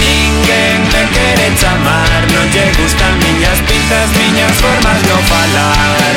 [0.00, 2.20] Ninguén me quere chamar.
[2.32, 6.14] Non lle gustan miñas pintas, miñas formas no falar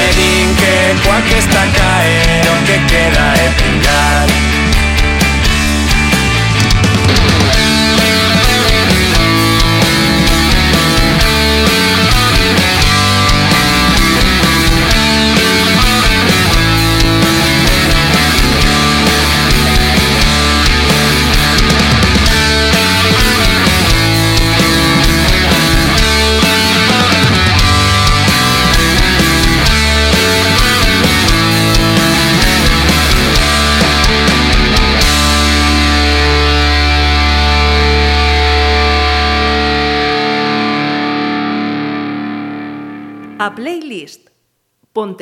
[0.00, 0.04] E
[0.60, 4.33] que coa que está caer o que queda é brincar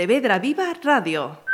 [0.03, 1.52] Pontevedra Viva Radio.